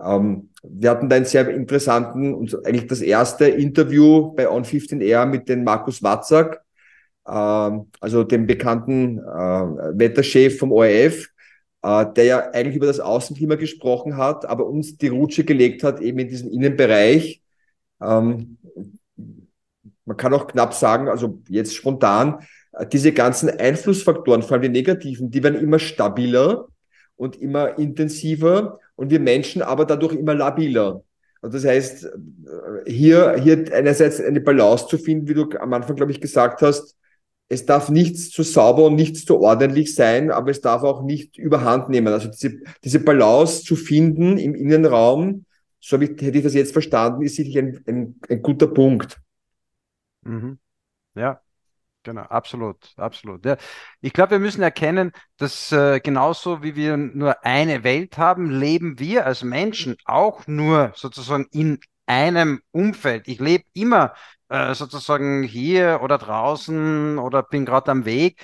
Ähm, 0.00 0.50
wir 0.62 0.90
hatten 0.90 1.08
da 1.08 1.16
einen 1.16 1.24
sehr 1.24 1.48
interessanten 1.48 2.34
und 2.34 2.66
eigentlich 2.66 2.86
das 2.86 3.00
erste 3.00 3.48
Interview 3.48 4.32
bei 4.32 4.48
On15R 4.48 5.26
mit 5.26 5.48
dem 5.48 5.64
Markus 5.64 6.02
Watzak, 6.02 6.62
ähm, 7.26 7.86
also 8.00 8.24
dem 8.24 8.46
bekannten 8.46 9.18
äh, 9.18 9.22
Wetterchef 9.98 10.58
vom 10.58 10.72
ORF, 10.72 11.29
äh, 11.82 12.06
der 12.14 12.24
ja 12.24 12.50
eigentlich 12.50 12.76
über 12.76 12.86
das 12.86 13.00
Außenklima 13.00 13.56
gesprochen 13.56 14.16
hat, 14.16 14.46
aber 14.46 14.66
uns 14.66 14.96
die 14.96 15.08
Rutsche 15.08 15.44
gelegt 15.44 15.82
hat, 15.82 16.00
eben 16.00 16.18
in 16.18 16.28
diesem 16.28 16.50
Innenbereich. 16.50 17.42
Ähm, 18.02 18.58
man 20.04 20.16
kann 20.16 20.34
auch 20.34 20.46
knapp 20.46 20.74
sagen, 20.74 21.08
also 21.08 21.40
jetzt 21.48 21.74
spontan, 21.74 22.40
äh, 22.72 22.86
diese 22.86 23.12
ganzen 23.12 23.50
Einflussfaktoren, 23.50 24.42
vor 24.42 24.52
allem 24.52 24.62
die 24.62 24.68
negativen, 24.68 25.30
die 25.30 25.42
werden 25.42 25.60
immer 25.60 25.78
stabiler 25.78 26.68
und 27.16 27.36
immer 27.40 27.78
intensiver 27.78 28.78
und 28.96 29.10
wir 29.10 29.20
Menschen 29.20 29.62
aber 29.62 29.84
dadurch 29.84 30.14
immer 30.14 30.34
labiler. 30.34 31.02
Und 31.42 31.54
das 31.54 31.64
heißt, 31.64 32.06
hier, 32.86 33.36
hier 33.42 33.64
einerseits 33.72 34.20
eine 34.20 34.42
Balance 34.42 34.88
zu 34.88 34.98
finden, 34.98 35.26
wie 35.26 35.34
du 35.34 35.48
am 35.58 35.72
Anfang, 35.72 35.96
glaube 35.96 36.12
ich, 36.12 36.20
gesagt 36.20 36.60
hast, 36.60 36.96
es 37.50 37.66
darf 37.66 37.90
nichts 37.90 38.30
zu 38.30 38.44
sauber 38.44 38.84
und 38.84 38.94
nichts 38.94 39.24
zu 39.24 39.40
ordentlich 39.40 39.94
sein, 39.94 40.30
aber 40.30 40.52
es 40.52 40.60
darf 40.60 40.84
auch 40.84 41.02
nicht 41.02 41.36
überhand 41.36 41.88
nehmen. 41.88 42.12
Also 42.12 42.28
diese, 42.28 42.60
diese 42.84 43.00
Balance 43.00 43.64
zu 43.64 43.74
finden 43.74 44.38
im 44.38 44.54
Innenraum, 44.54 45.44
so 45.80 46.00
ich, 46.00 46.10
hätte 46.10 46.38
ich 46.38 46.44
das 46.44 46.54
jetzt 46.54 46.72
verstanden, 46.72 47.22
ist 47.22 47.34
sicherlich 47.34 47.58
ein, 47.58 47.84
ein, 47.88 48.20
ein 48.28 48.42
guter 48.42 48.68
Punkt. 48.68 49.20
Mhm. 50.22 50.58
Ja, 51.16 51.40
Genau, 52.02 52.22
absolut, 52.22 52.94
absolut. 52.96 53.44
Ja. 53.44 53.58
Ich 54.00 54.14
glaube, 54.14 54.30
wir 54.30 54.38
müssen 54.38 54.62
erkennen, 54.62 55.12
dass 55.36 55.70
äh, 55.70 56.00
genauso 56.00 56.62
wie 56.62 56.74
wir 56.74 56.96
nur 56.96 57.44
eine 57.44 57.84
Welt 57.84 58.16
haben, 58.16 58.50
leben 58.50 58.98
wir 58.98 59.26
als 59.26 59.42
Menschen 59.42 59.96
auch 60.06 60.46
nur 60.46 60.92
sozusagen 60.96 61.46
in 61.52 61.78
einem 62.06 62.62
Umfeld. 62.70 63.28
Ich 63.28 63.38
lebe 63.38 63.64
immer 63.74 64.14
äh, 64.50 64.74
sozusagen 64.74 65.42
hier 65.42 66.00
oder 66.02 66.18
draußen 66.18 67.18
oder 67.18 67.42
bin 67.42 67.64
gerade 67.64 67.90
am 67.90 68.04
Weg 68.04 68.40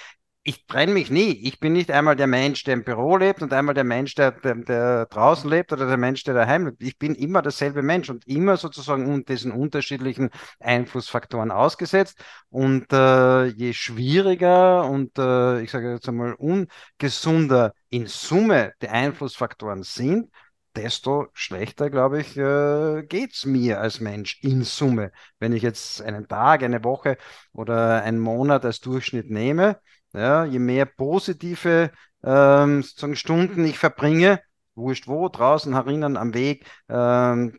ich 0.48 0.64
trenne 0.66 0.92
mich 0.92 1.10
nie. 1.10 1.32
Ich 1.42 1.58
bin 1.58 1.72
nicht 1.72 1.90
einmal 1.90 2.14
der 2.14 2.28
Mensch, 2.28 2.62
der 2.62 2.74
im 2.74 2.84
Büro 2.84 3.16
lebt 3.16 3.42
und 3.42 3.52
einmal 3.52 3.74
der 3.74 3.82
Mensch, 3.82 4.14
der, 4.14 4.30
der, 4.30 4.54
der, 4.54 5.06
draußen 5.06 5.50
lebt 5.50 5.72
oder 5.72 5.88
der 5.88 5.96
Mensch, 5.96 6.22
der 6.22 6.34
daheim 6.34 6.66
lebt. 6.66 6.82
Ich 6.84 6.98
bin 6.98 7.16
immer 7.16 7.42
derselbe 7.42 7.82
Mensch 7.82 8.08
und 8.10 8.26
immer 8.28 8.56
sozusagen 8.56 9.24
diesen 9.24 9.50
unterschiedlichen 9.50 10.30
Einflussfaktoren 10.60 11.50
ausgesetzt. 11.50 12.22
Und 12.48 12.92
äh, 12.92 13.46
je 13.46 13.72
schwieriger 13.72 14.88
und 14.88 15.18
äh, 15.18 15.62
ich 15.62 15.72
sage 15.72 15.90
jetzt 15.90 16.08
einmal 16.08 16.34
ungesunder 16.34 17.72
in 17.90 18.06
Summe 18.06 18.72
die 18.80 18.88
Einflussfaktoren 18.88 19.82
sind, 19.82 20.30
desto 20.76 21.28
schlechter, 21.32 21.90
glaube 21.90 22.20
ich, 22.20 22.36
äh, 22.36 23.02
geht 23.04 23.32
es 23.34 23.46
mir 23.46 23.80
als 23.80 24.00
Mensch 24.00 24.42
in 24.42 24.62
Summe. 24.62 25.12
Wenn 25.38 25.52
ich 25.52 25.62
jetzt 25.62 26.02
einen 26.02 26.28
Tag, 26.28 26.62
eine 26.62 26.84
Woche 26.84 27.16
oder 27.52 28.02
einen 28.02 28.18
Monat 28.20 28.64
als 28.64 28.80
Durchschnitt 28.80 29.30
nehme, 29.30 29.80
ja, 30.12 30.44
je 30.44 30.58
mehr 30.58 30.86
positive 30.86 31.90
ähm, 32.22 32.82
sozusagen 32.82 33.16
Stunden 33.16 33.64
ich 33.64 33.78
verbringe, 33.78 34.40
wurscht 34.74 35.08
wo, 35.08 35.28
draußen, 35.28 35.74
herinnen, 35.74 36.16
am 36.16 36.34
Weg, 36.34 36.66
ähm, 36.88 37.58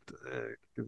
äh, 0.76 0.82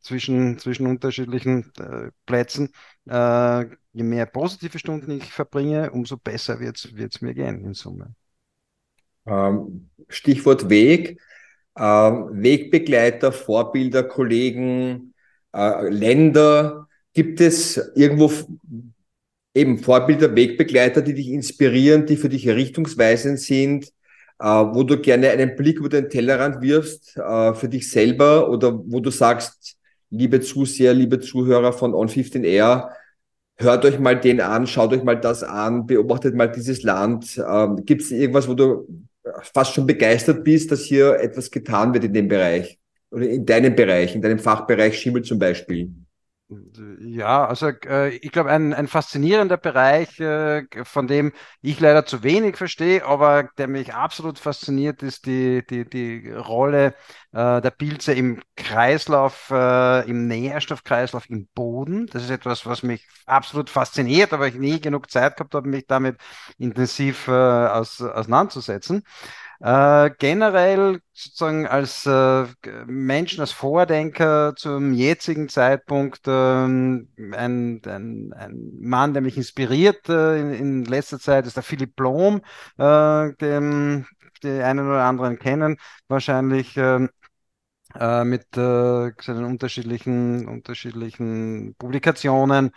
zwischen, 0.00 0.58
zwischen 0.58 0.86
unterschiedlichen 0.86 1.72
äh, 1.78 2.10
Plätzen, 2.26 2.72
äh, 3.06 3.64
je 3.92 4.02
mehr 4.02 4.26
positive 4.26 4.78
Stunden 4.78 5.10
ich 5.12 5.32
verbringe, 5.32 5.90
umso 5.90 6.16
besser 6.16 6.60
wird 6.60 6.76
es 6.76 7.20
mir 7.20 7.34
gehen 7.34 7.64
in 7.64 7.74
Summe. 7.74 8.14
Ähm, 9.26 9.90
Stichwort 10.08 10.68
Weg. 10.68 11.18
Ähm, 11.76 12.28
Wegbegleiter, 12.42 13.32
Vorbilder, 13.32 14.04
Kollegen, 14.04 15.14
äh, 15.54 15.88
Länder. 15.88 16.88
Gibt 17.12 17.40
es 17.40 17.76
irgendwo 17.94 18.30
eben 19.54 19.78
Vorbilder, 19.78 20.34
Wegbegleiter, 20.34 21.02
die 21.02 21.14
dich 21.14 21.28
inspirieren, 21.28 22.06
die 22.06 22.16
für 22.16 22.28
dich 22.28 22.48
richtungsweisend 22.48 23.38
sind, 23.40 23.86
äh, 24.40 24.46
wo 24.46 24.82
du 24.82 24.98
gerne 25.00 25.30
einen 25.30 25.56
Blick 25.56 25.78
über 25.78 25.88
den 25.88 26.10
Tellerrand 26.10 26.60
wirfst 26.60 27.16
äh, 27.16 27.54
für 27.54 27.68
dich 27.68 27.90
selber 27.90 28.50
oder 28.50 28.78
wo 28.86 29.00
du 29.00 29.10
sagst, 29.10 29.76
liebe 30.10 30.40
Zuseher, 30.40 30.94
liebe 30.94 31.20
Zuhörer 31.20 31.72
von 31.72 31.92
On15R, 31.92 32.90
hört 33.56 33.84
euch 33.84 33.98
mal 33.98 34.18
den 34.18 34.40
an, 34.40 34.66
schaut 34.66 34.92
euch 34.92 35.04
mal 35.04 35.20
das 35.20 35.42
an, 35.42 35.86
beobachtet 35.86 36.34
mal 36.34 36.50
dieses 36.50 36.82
Land. 36.82 37.40
Ähm, 37.48 37.84
Gibt 37.84 38.02
es 38.02 38.10
irgendwas, 38.10 38.48
wo 38.48 38.54
du 38.54 38.86
fast 39.42 39.74
schon 39.74 39.86
begeistert 39.86 40.44
bist, 40.44 40.70
dass 40.70 40.84
hier 40.84 41.18
etwas 41.20 41.50
getan 41.50 41.92
wird 41.94 42.04
in 42.04 42.12
dem 42.12 42.28
Bereich 42.28 42.78
oder 43.10 43.28
in 43.28 43.46
deinem 43.46 43.74
Bereich, 43.74 44.14
in 44.14 44.22
deinem 44.22 44.38
Fachbereich 44.38 44.98
Schimmel 44.98 45.22
zum 45.22 45.38
Beispiel? 45.38 45.90
Ja, 47.00 47.46
also 47.46 47.68
äh, 47.86 48.10
ich 48.16 48.30
glaube, 48.30 48.50
ein, 48.50 48.74
ein 48.74 48.86
faszinierender 48.86 49.56
Bereich, 49.56 50.20
äh, 50.20 50.64
von 50.84 51.06
dem 51.06 51.32
ich 51.62 51.80
leider 51.80 52.04
zu 52.04 52.22
wenig 52.22 52.56
verstehe, 52.58 53.04
aber 53.06 53.44
der 53.56 53.66
mich 53.66 53.94
absolut 53.94 54.38
fasziniert, 54.38 55.02
ist 55.02 55.24
die, 55.26 55.64
die, 55.68 55.88
die 55.88 56.30
Rolle 56.30 56.94
äh, 57.32 57.60
der 57.62 57.70
Pilze 57.70 58.12
im 58.12 58.42
Kreislauf, 58.56 59.48
äh, 59.50 60.08
im 60.08 60.28
Nährstoffkreislauf 60.28 61.28
im 61.30 61.48
Boden. 61.54 62.06
Das 62.08 62.22
ist 62.24 62.30
etwas, 62.30 62.66
was 62.66 62.82
mich 62.82 63.06
absolut 63.24 63.70
fasziniert, 63.70 64.32
aber 64.34 64.46
ich 64.46 64.54
nie 64.54 64.80
genug 64.80 65.10
Zeit 65.10 65.36
gehabt 65.36 65.54
habe, 65.54 65.66
mich 65.68 65.86
damit 65.86 66.18
intensiv 66.58 67.26
äh, 67.26 67.32
aus, 67.32 68.02
auseinanderzusetzen. 68.02 69.02
Äh, 69.60 70.10
generell 70.18 71.00
sozusagen 71.12 71.66
als 71.66 72.06
äh, 72.06 72.46
Menschen, 72.86 73.40
als 73.40 73.52
Vordenker 73.52 74.54
zum 74.56 74.92
jetzigen 74.92 75.48
Zeitpunkt 75.48 76.22
ähm, 76.26 77.08
ein, 77.32 77.80
ein, 77.86 78.32
ein 78.36 78.70
Mann, 78.80 79.12
der 79.12 79.22
mich 79.22 79.36
inspiriert 79.36 80.08
äh, 80.08 80.40
in, 80.40 80.52
in, 80.52 80.84
letzter 80.84 81.18
Zeit, 81.18 81.46
ist 81.46 81.56
der 81.56 81.62
Philipp 81.62 81.96
Blom, 81.96 82.42
äh, 82.78 83.32
den 83.34 84.06
die 84.42 84.62
einen 84.62 84.86
oder 84.88 85.04
anderen 85.04 85.38
kennen 85.38 85.78
wahrscheinlich. 86.08 86.76
Ähm, 86.76 87.08
äh, 87.94 88.24
mit 88.24 88.56
äh, 88.56 89.12
seinen 89.20 89.44
unterschiedlichen, 89.44 90.48
unterschiedlichen 90.48 91.74
Publikationen. 91.78 92.72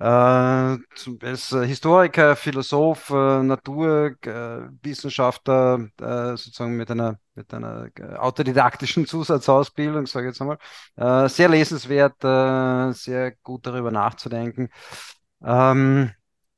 Äh, 0.00 0.04
als 0.04 1.48
Historiker, 1.50 2.34
Philosoph, 2.34 3.10
äh, 3.10 3.42
Naturwissenschaftler, 3.42 5.90
äh, 6.00 6.36
sozusagen 6.38 6.78
mit 6.78 6.90
einer, 6.90 7.18
mit 7.34 7.52
einer 7.52 7.90
autodidaktischen 8.16 9.04
Zusatzausbildung, 9.04 10.06
sage 10.06 10.28
ich 10.28 10.30
jetzt 10.30 10.40
einmal, 10.40 10.56
sehr 11.28 11.50
lesenswert, 11.50 12.14
sehr 12.96 13.32
gut 13.42 13.66
darüber 13.66 13.90
nachzudenken. 13.90 14.70
Ähm, 15.44 16.12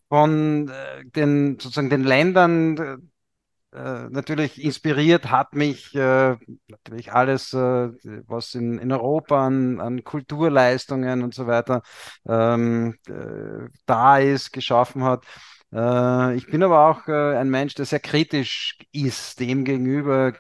von 0.09 0.71
den 1.17 1.59
sozusagen 1.59 1.91
den 1.91 2.05
Ländern, 2.05 3.11
äh, 3.73 4.09
natürlich 4.11 4.63
inspiriert 4.63 5.31
hat 5.31 5.55
mich 5.55 5.95
äh, 5.95 6.37
natürlich 6.69 7.13
alles, 7.13 7.53
äh, 7.55 7.89
was 8.27 8.55
in, 8.55 8.79
in 8.79 8.93
Europa 8.93 9.47
an, 9.47 9.81
an 9.81 10.05
Kulturleistungen 10.05 11.23
und 11.23 11.35
so 11.35 11.47
weiter 11.47 11.83
ähm, 12.29 12.97
äh, 13.09 13.69
da 13.87 14.19
ist, 14.19 14.53
geschaffen 14.53 15.05
hat. 15.05 15.25
Äh, 15.73 16.37
ich 16.37 16.47
bin 16.49 16.63
aber 16.63 16.87
auch 16.89 17.07
ein 17.09 17.49
Mensch, 17.51 17.75
der 17.75 17.87
sehr 17.87 18.01
kritisch 18.01 18.79
ist 18.93 19.41
dem 19.41 19.65
gegenüber, 19.65 20.33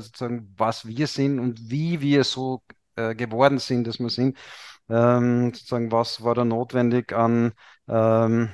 sozusagen, 0.00 0.52
was 0.56 0.86
wir 0.86 1.06
sind 1.06 1.38
und 1.38 1.70
wie 1.70 2.00
wir 2.00 2.24
so 2.24 2.62
geworden 2.96 3.58
sind, 3.58 3.86
dass 3.86 4.00
wir 4.00 4.10
sind. 4.10 4.36
Ähm, 4.88 5.54
sozusagen, 5.54 5.92
was 5.92 6.22
war 6.24 6.34
da 6.34 6.44
notwendig 6.44 7.12
an 7.12 7.52
ähm, 7.88 8.50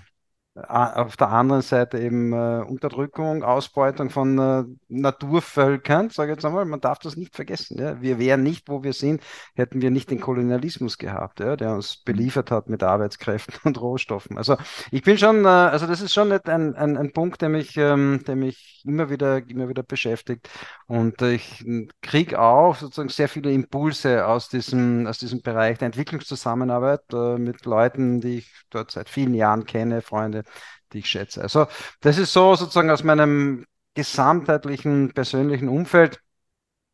auf 0.67 1.17
der 1.17 1.29
anderen 1.29 1.63
Seite 1.63 1.99
eben 1.99 2.33
äh, 2.33 2.65
Unterdrückung, 2.67 3.43
Ausbeutung 3.43 4.11
von 4.11 4.39
äh, 4.39 4.65
Naturvölkern, 4.89 6.11
sage 6.11 6.33
ich 6.33 6.37
jetzt 6.37 6.45
einmal, 6.45 6.65
man 6.65 6.81
darf 6.81 6.99
das 6.99 7.17
nicht 7.17 7.35
vergessen. 7.35 7.79
Ja? 7.79 8.01
Wir 8.01 8.19
wären 8.19 8.43
nicht, 8.43 8.69
wo 8.69 8.83
wir 8.83 8.93
sind, 8.93 9.23
hätten 9.55 9.83
wir 9.83 9.91
nicht 9.91 10.11
den 10.11 10.21
Kolonialismus 10.21 10.99
gehabt, 10.99 11.41
ja? 11.41 11.57
der 11.57 11.75
uns 11.75 11.99
beliefert 11.99 12.51
hat 12.51 12.69
mit 12.69 12.83
Arbeitskräften 12.83 13.55
und 13.65 13.81
Rohstoffen. 13.81 14.37
Also 14.39 14.57
ich 14.91 15.03
bin 15.03 15.19
schon, 15.19 15.45
äh, 15.45 15.49
also 15.49 15.87
das 15.87 16.01
ist 16.01 16.15
schon 16.15 16.33
ein, 16.33 16.75
ein, 16.75 16.97
ein 16.97 17.13
Punkt, 17.13 17.43
der 17.43 17.49
mich, 17.49 17.77
ähm, 17.77 18.23
der 18.27 18.37
mich 18.37 18.83
immer 18.85 19.11
wieder, 19.11 19.47
immer 19.49 19.69
wieder 19.69 19.83
beschäftigt. 19.83 20.49
Und 20.87 21.21
ich 21.23 21.65
kriege 22.03 22.41
auch 22.41 22.77
sozusagen 22.77 23.11
sehr 23.11 23.29
viele 23.29 23.53
Impulse 23.53 24.27
aus 24.27 24.49
diesem, 24.49 25.07
aus 25.07 25.19
diesem 25.19 25.43
Bereich 25.43 25.79
der 25.79 25.87
Entwicklungszusammenarbeit 25.87 27.03
äh, 27.13 27.39
mit 27.39 27.65
Leuten, 27.65 28.21
die 28.21 28.39
ich 28.39 28.53
dort 28.71 28.91
seit 28.91 29.09
vielen 29.09 29.35
Jahren 29.35 29.65
kenne, 29.65 30.03
Freunde, 30.03 30.45
die 30.93 30.99
ich 30.99 31.09
schätze. 31.09 31.43
Also 31.43 31.67
das 32.01 32.19
ist 32.19 32.33
so 32.33 32.55
sozusagen 32.55 32.91
aus 32.91 33.05
meinem 33.05 33.67
gesamtheitlichen 33.95 35.13
persönlichen 35.13 35.69
Umfeld. 35.69 36.21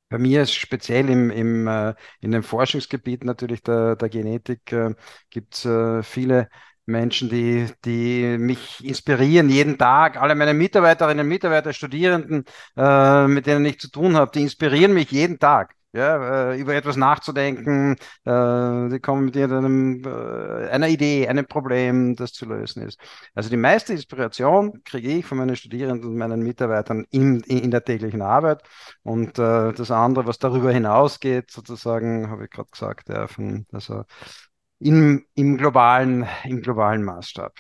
Bei 0.09 0.19
mir 0.19 0.43
ist 0.43 0.55
speziell 0.55 1.11
im, 1.11 1.31
im, 1.31 1.67
äh, 1.67 1.95
in 2.21 2.31
dem 2.33 2.43
Forschungsgebiet 2.43 3.25
natürlich 3.25 3.63
der, 3.63 3.97
der 3.97 4.09
Genetik 4.09 4.73
äh, 4.73 4.95
gibt 5.31 5.55
es 5.55 5.65
äh, 5.65 6.03
viele 6.03 6.49
Menschen, 6.87 7.31
die, 7.31 7.67
die 7.85 8.39
mich 8.39 8.85
inspirieren 8.85 9.49
jeden 9.49 9.79
Tag. 9.79 10.17
Alle 10.21 10.35
meine 10.35 10.55
Mitarbeiterinnen, 10.55 11.27
Mitarbeiter, 11.27 11.73
Studierenden, 11.73 12.45
äh, 12.77 13.27
mit 13.27 13.47
denen 13.47 13.65
ich 13.65 13.81
zu 13.81 13.91
tun 13.91 14.17
habe, 14.17 14.31
die 14.33 14.43
inspirieren 14.43 14.93
mich 14.95 15.11
jeden 15.11 15.39
Tag 15.39 15.75
ja, 15.95 16.51
äh, 16.53 16.61
über 16.61 16.75
etwas 16.75 16.97
nachzudenken. 16.97 17.97
Äh, 18.25 18.89
die 18.89 18.99
kommen 19.01 19.27
mit 19.27 19.37
irgendeinem, 19.37 20.03
äh, 20.05 20.69
einer 20.69 20.89
Idee, 20.89 21.29
einem 21.29 21.47
Problem, 21.47 22.17
das 22.17 22.33
zu 22.33 22.47
lösen 22.47 22.83
ist. 22.83 22.99
Also 23.35 23.49
die 23.49 23.57
meiste 23.57 23.93
Inspiration 23.93 24.83
kriege 24.85 25.09
ich 25.09 25.25
von 25.25 25.39
meinen 25.39 25.55
Studierenden 25.55 26.11
und 26.11 26.17
meinen 26.17 26.43
Mitarbeitern 26.43 27.07
in, 27.11 27.41
in 27.43 27.71
der 27.71 27.85
täglichen 27.85 28.23
Arbeit. 28.23 28.63
Und 29.05 29.39
äh, 29.39 29.73
das 29.73 29.91
andere, 29.93 30.27
was 30.27 30.39
darüber 30.39 30.73
hinausgeht, 30.73 31.51
sozusagen, 31.53 32.29
habe 32.29 32.45
ich 32.45 32.51
gerade 32.51 32.71
gesagt, 32.71 33.09
ja, 33.09 33.29
von, 33.29 33.67
also 33.73 34.03
im, 34.81 35.25
im, 35.35 35.57
globalen, 35.57 36.27
im 36.45 36.61
globalen 36.61 37.05
Maßstab. 37.05 37.55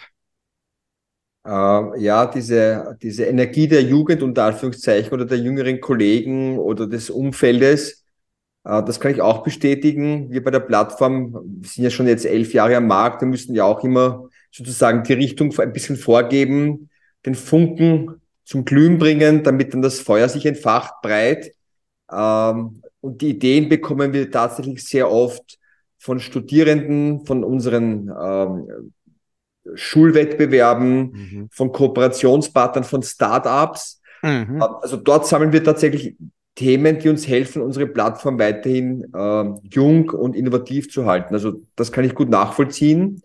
Uh, 1.46 1.94
ja, 1.98 2.24
diese, 2.24 2.96
diese 3.02 3.26
Energie 3.26 3.68
der 3.68 3.82
Jugend 3.82 4.22
unter 4.22 4.44
Anführungszeichen 4.44 5.12
oder 5.12 5.26
der 5.26 5.38
jüngeren 5.38 5.78
Kollegen 5.78 6.58
oder 6.58 6.86
des 6.86 7.10
Umfeldes, 7.10 8.03
das 8.64 8.98
kann 8.98 9.12
ich 9.12 9.20
auch 9.20 9.42
bestätigen. 9.42 10.30
Wir 10.30 10.42
bei 10.42 10.50
der 10.50 10.60
Plattform 10.60 11.60
sind 11.64 11.84
ja 11.84 11.90
schon 11.90 12.06
jetzt 12.06 12.24
elf 12.24 12.54
Jahre 12.54 12.76
am 12.76 12.86
Markt. 12.86 13.20
Wir 13.20 13.28
müssen 13.28 13.54
ja 13.54 13.64
auch 13.64 13.84
immer 13.84 14.28
sozusagen 14.50 15.02
die 15.02 15.12
Richtung 15.12 15.54
ein 15.58 15.72
bisschen 15.72 15.96
vorgeben, 15.96 16.88
den 17.26 17.34
Funken 17.34 18.22
zum 18.44 18.64
Glühen 18.64 18.98
bringen, 18.98 19.42
damit 19.42 19.74
dann 19.74 19.82
das 19.82 20.00
Feuer 20.00 20.28
sich 20.28 20.46
entfacht, 20.46 20.94
breit. 21.02 21.52
Ähm, 22.10 22.82
und 23.00 23.20
die 23.20 23.30
Ideen 23.30 23.68
bekommen 23.68 24.12
wir 24.12 24.30
tatsächlich 24.30 24.82
sehr 24.84 25.10
oft 25.10 25.58
von 25.98 26.20
Studierenden, 26.20 27.26
von 27.26 27.44
unseren 27.44 28.10
ähm, 28.18 28.92
Schulwettbewerben, 29.74 31.10
mhm. 31.12 31.48
von 31.50 31.72
Kooperationspartnern, 31.72 32.84
von 32.84 33.02
Startups. 33.02 34.00
Mhm. 34.22 34.62
Also 34.62 34.96
dort 34.96 35.26
sammeln 35.26 35.52
wir 35.52 35.64
tatsächlich 35.64 36.16
Themen, 36.54 36.98
die 36.98 37.08
uns 37.08 37.26
helfen, 37.26 37.62
unsere 37.62 37.86
Plattform 37.86 38.38
weiterhin 38.38 39.12
äh, 39.12 39.44
jung 39.74 40.10
und 40.10 40.36
innovativ 40.36 40.90
zu 40.90 41.06
halten. 41.06 41.34
Also 41.34 41.62
das 41.74 41.90
kann 41.90 42.04
ich 42.04 42.14
gut 42.14 42.28
nachvollziehen. 42.28 43.22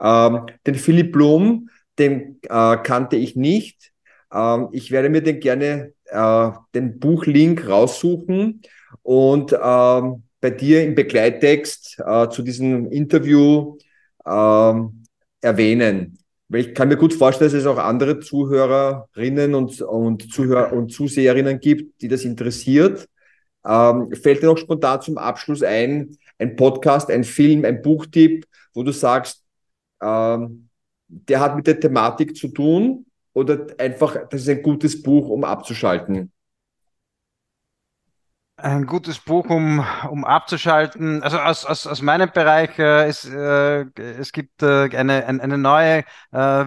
Ähm, 0.00 0.46
den 0.66 0.74
Philipp 0.74 1.12
Blum, 1.12 1.68
den 1.98 2.38
äh, 2.42 2.76
kannte 2.78 3.16
ich 3.16 3.36
nicht. 3.36 3.92
Ähm, 4.32 4.68
ich 4.72 4.90
werde 4.90 5.10
mir 5.10 5.22
den 5.22 5.40
gerne 5.40 5.92
äh, 6.06 6.50
den 6.74 6.98
Buchlink 6.98 7.68
raussuchen 7.68 8.62
und 9.02 9.52
ähm, 9.52 10.22
bei 10.40 10.50
dir 10.50 10.84
im 10.84 10.94
Begleittext 10.94 12.00
äh, 12.04 12.28
zu 12.30 12.42
diesem 12.42 12.90
Interview 12.90 13.76
ähm, 14.26 15.04
erwähnen. 15.42 16.19
Ich 16.52 16.74
kann 16.74 16.88
mir 16.88 16.96
gut 16.96 17.14
vorstellen, 17.14 17.50
dass 17.50 17.60
es 17.60 17.66
auch 17.66 17.78
andere 17.78 18.18
Zuhörerinnen 18.18 19.54
und, 19.54 19.80
und, 19.82 20.32
Zuhörer 20.32 20.72
und 20.72 20.92
Zuseherinnen 20.92 21.60
gibt, 21.60 22.02
die 22.02 22.08
das 22.08 22.24
interessiert. 22.24 23.08
Ähm, 23.64 24.12
fällt 24.20 24.42
dir 24.42 24.46
noch 24.46 24.58
spontan 24.58 25.00
zum 25.00 25.16
Abschluss 25.16 25.62
ein, 25.62 26.16
ein 26.38 26.56
Podcast, 26.56 27.10
ein 27.10 27.22
Film, 27.22 27.64
ein 27.64 27.82
Buchtipp, 27.82 28.46
wo 28.74 28.82
du 28.82 28.90
sagst, 28.90 29.44
ähm, 30.02 30.68
der 31.06 31.40
hat 31.40 31.54
mit 31.54 31.66
der 31.66 31.78
Thematik 31.78 32.36
zu 32.36 32.48
tun 32.48 33.06
oder 33.32 33.66
einfach, 33.78 34.16
das 34.28 34.42
ist 34.42 34.48
ein 34.48 34.62
gutes 34.62 35.00
Buch, 35.00 35.28
um 35.28 35.44
abzuschalten? 35.44 36.32
Ein 38.62 38.86
gutes 38.86 39.18
Buch, 39.18 39.48
um, 39.48 39.84
um 40.10 40.24
abzuschalten. 40.24 41.22
Also 41.22 41.38
aus, 41.38 41.64
aus, 41.64 41.86
aus 41.86 42.02
meinem 42.02 42.30
Bereich, 42.30 42.78
äh, 42.78 43.08
ist, 43.08 43.24
äh, 43.24 43.86
es 43.98 44.32
gibt 44.32 44.62
äh, 44.62 44.94
eine, 44.96 45.26
eine, 45.26 45.56
neue 45.56 46.04
äh, 46.32 46.64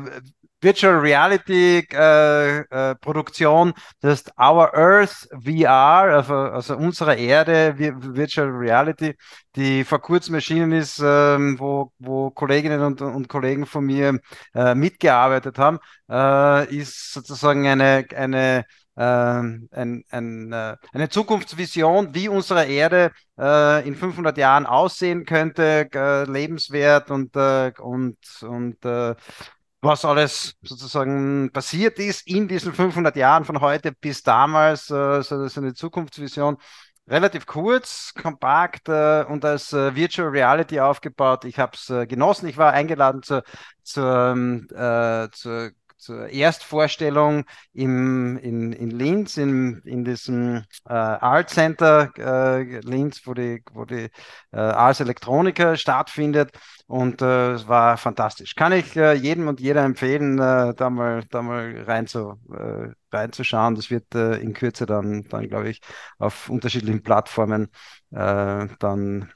Virtual 0.64 0.98
Reality 1.00 1.86
äh, 1.92 2.60
äh, 2.60 2.96
Produktion, 2.96 3.74
das 4.02 4.22
ist 4.22 4.32
Our 4.40 4.74
Earth 4.74 5.28
VR, 5.44 5.70
also, 6.16 6.34
also 6.34 6.78
unsere 6.78 7.16
Erde 7.16 7.78
Virtual 7.78 8.48
Reality, 8.50 9.16
die 9.56 9.84
vor 9.84 10.00
kurzem 10.00 10.36
erschienen 10.36 10.72
ist, 10.72 11.02
ähm, 11.04 11.60
wo, 11.60 11.92
wo 12.00 12.32
Kolleginnen 12.32 12.82
und, 12.82 13.02
und 13.02 13.28
Kollegen 13.28 13.66
von 13.66 13.86
mir 13.86 14.20
äh, 14.56 14.74
mitgearbeitet 14.74 15.60
haben, 15.60 15.80
äh, 16.10 16.74
ist 16.76 17.14
sozusagen 17.14 17.68
eine, 17.68 18.06
eine 18.16 18.66
ähm, 18.96 19.70
ein, 19.72 20.04
ein, 20.12 20.54
äh, 20.54 20.78
eine 20.94 21.10
Zukunftsvision, 21.10 22.14
wie 22.14 22.30
unsere 22.30 22.66
Erde 22.66 23.12
äh, 23.40 23.88
in 23.88 23.96
500 23.96 24.38
Jahren 24.38 24.66
aussehen 24.66 25.26
könnte, 25.26 25.90
äh, 25.94 26.26
lebenswert 26.26 27.10
und, 27.10 27.36
äh, 27.36 27.72
und, 27.80 28.18
und 28.42 28.86
äh, 28.86 29.16
was 29.84 30.06
alles 30.06 30.56
sozusagen 30.62 31.52
passiert 31.52 32.00
ist 32.00 32.26
in 32.28 32.48
diesen 32.48 32.74
500 32.74 33.16
Jahren 33.16 33.46
von 33.46 33.60
heute 33.62 33.92
bis 33.92 34.24
damals, 34.24 34.90
äh, 34.90 35.22
so, 35.22 35.48
so 35.48 35.62
eine 35.62 35.74
Zukunftsvision. 35.74 36.58
Relativ 37.06 37.46
kurz, 37.46 38.14
kompakt 38.14 38.88
äh, 38.88 39.26
und 39.28 39.44
als 39.44 39.74
äh, 39.74 39.94
Virtual 39.94 40.30
Reality 40.30 40.80
aufgebaut. 40.80 41.44
Ich 41.44 41.60
habe 41.60 41.74
es 41.76 41.90
äh, 41.90 42.08
genossen. 42.08 42.48
Ich 42.48 42.58
war 42.58 42.72
eingeladen 42.72 43.22
zur, 43.24 43.44
zur, 43.84 44.32
ähm, 44.32 44.68
äh, 44.74 45.28
zur 45.32 45.72
zur 46.04 46.30
Erstvorstellung 46.30 47.46
im, 47.74 48.38
in, 48.38 48.74
in 48.74 48.92
Linz, 48.92 49.38
in, 49.38 49.82
in 49.86 50.04
diesem 50.04 50.64
äh, 50.88 50.94
Art 50.94 51.50
Center 51.50 52.12
äh, 52.18 52.80
Linz, 52.82 53.22
wo 53.26 53.34
die, 53.34 53.64
wo 53.72 53.86
die 53.86 54.10
äh, 54.52 54.58
Ars 54.58 55.00
Electronica 55.00 55.76
stattfindet. 55.78 56.52
Und 56.88 57.22
äh, 57.22 57.54
es 57.54 57.68
war 57.68 57.98
fantastisch. 57.98 58.56
Kann 58.56 58.74
ich 58.74 58.96
äh, 58.96 59.14
jedem 59.14 59.48
und 59.48 59.60
jeder 59.62 59.84
empfehlen, 59.84 60.38
äh, 60.40 60.74
da 60.76 60.90
mal, 60.90 61.24
da 61.30 61.42
mal 61.42 61.84
rein 61.88 62.06
zu, 62.06 62.40
äh, 62.52 62.90
reinzuschauen. 63.16 63.76
Das 63.76 63.90
wird 63.90 64.14
in 64.14 64.54
Kürze 64.54 64.86
dann, 64.86 65.24
dann 65.30 65.48
glaube 65.48 65.70
ich, 65.70 65.82
auf 66.20 66.50
unterschiedlichen 66.50 67.04
Plattformen 67.04 67.70
dann 68.10 69.32